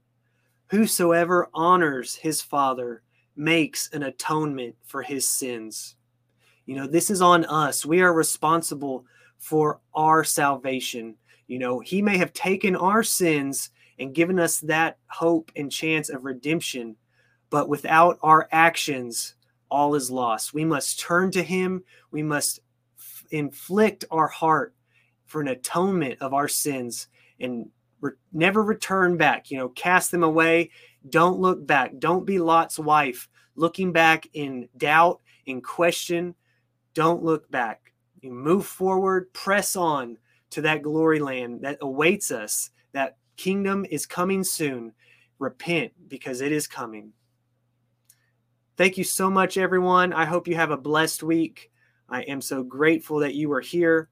Whosoever 0.67 1.49
honors 1.53 2.15
his 2.15 2.41
father 2.41 3.03
makes 3.35 3.89
an 3.91 4.03
atonement 4.03 4.75
for 4.85 5.01
his 5.01 5.27
sins. 5.27 5.95
You 6.71 6.77
know, 6.77 6.87
this 6.87 7.09
is 7.09 7.21
on 7.21 7.43
us. 7.43 7.85
We 7.85 7.99
are 7.99 8.13
responsible 8.13 9.05
for 9.37 9.81
our 9.93 10.23
salvation. 10.23 11.17
You 11.47 11.59
know, 11.59 11.81
he 11.81 12.01
may 12.01 12.17
have 12.17 12.31
taken 12.31 12.77
our 12.77 13.03
sins 13.03 13.71
and 13.99 14.15
given 14.15 14.39
us 14.39 14.61
that 14.61 14.97
hope 15.07 15.51
and 15.57 15.69
chance 15.69 16.07
of 16.07 16.23
redemption, 16.23 16.95
but 17.49 17.67
without 17.67 18.19
our 18.23 18.47
actions, 18.53 19.35
all 19.69 19.95
is 19.95 20.09
lost. 20.09 20.53
We 20.53 20.63
must 20.63 20.97
turn 20.97 21.29
to 21.31 21.43
him. 21.43 21.83
We 22.09 22.23
must 22.23 22.61
f- 22.97 23.25
inflict 23.31 24.05
our 24.09 24.29
heart 24.29 24.73
for 25.25 25.41
an 25.41 25.49
atonement 25.49 26.21
of 26.21 26.33
our 26.33 26.47
sins 26.47 27.09
and 27.41 27.69
re- 27.99 28.13
never 28.31 28.63
return 28.63 29.17
back. 29.17 29.51
You 29.51 29.57
know, 29.57 29.67
cast 29.67 30.09
them 30.09 30.23
away. 30.23 30.71
Don't 31.09 31.37
look 31.37 31.67
back. 31.67 31.99
Don't 31.99 32.25
be 32.25 32.39
Lot's 32.39 32.79
wife, 32.79 33.27
looking 33.57 33.91
back 33.91 34.25
in 34.31 34.69
doubt, 34.77 35.19
in 35.45 35.59
question. 35.59 36.33
Don't 36.93 37.23
look 37.23 37.49
back. 37.49 37.93
You 38.21 38.31
move 38.31 38.65
forward, 38.65 39.33
press 39.33 39.75
on 39.75 40.17
to 40.51 40.61
that 40.61 40.81
glory 40.81 41.19
land 41.19 41.61
that 41.61 41.77
awaits 41.81 42.31
us. 42.31 42.69
That 42.93 43.17
kingdom 43.37 43.85
is 43.89 44.05
coming 44.05 44.43
soon. 44.43 44.93
Repent 45.39 45.93
because 46.07 46.41
it 46.41 46.51
is 46.51 46.67
coming. 46.67 47.13
Thank 48.77 48.97
you 48.97 49.03
so 49.03 49.29
much, 49.29 49.57
everyone. 49.57 50.13
I 50.13 50.25
hope 50.25 50.47
you 50.47 50.55
have 50.55 50.71
a 50.71 50.77
blessed 50.77 51.23
week. 51.23 51.71
I 52.09 52.21
am 52.23 52.41
so 52.41 52.63
grateful 52.63 53.19
that 53.19 53.35
you 53.35 53.51
are 53.53 53.61
here 53.61 54.09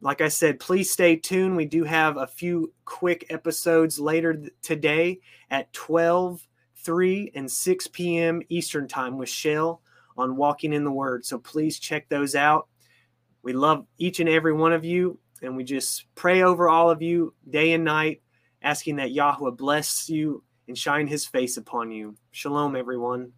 like 0.00 0.20
I 0.20 0.28
said, 0.28 0.60
please 0.60 0.90
stay 0.90 1.16
tuned. 1.16 1.56
We 1.56 1.66
do 1.66 1.84
have 1.84 2.16
a 2.16 2.26
few 2.26 2.72
quick 2.84 3.26
episodes 3.28 3.98
later 3.98 4.42
today 4.62 5.20
at 5.50 5.72
12, 5.72 6.46
3, 6.76 7.32
and 7.34 7.50
6 7.50 7.86
p.m. 7.88 8.40
Eastern 8.48 8.88
Time 8.88 9.18
with 9.18 9.28
Shell 9.28 9.82
on 10.16 10.36
Walking 10.36 10.72
in 10.72 10.84
the 10.84 10.90
Word. 10.90 11.24
So 11.24 11.38
please 11.38 11.78
check 11.78 12.08
those 12.08 12.34
out. 12.34 12.68
We 13.42 13.52
love 13.52 13.86
each 13.98 14.20
and 14.20 14.28
every 14.28 14.52
one 14.52 14.72
of 14.72 14.84
you, 14.84 15.18
and 15.42 15.56
we 15.56 15.64
just 15.64 16.04
pray 16.14 16.42
over 16.42 16.68
all 16.68 16.90
of 16.90 17.00
you 17.00 17.34
day 17.48 17.72
and 17.72 17.84
night, 17.84 18.22
asking 18.62 18.96
that 18.96 19.12
Yahweh 19.12 19.50
bless 19.52 20.08
you 20.08 20.42
and 20.68 20.76
shine 20.76 21.06
his 21.06 21.26
face 21.26 21.56
upon 21.56 21.90
you. 21.90 22.16
Shalom, 22.32 22.76
everyone. 22.76 23.32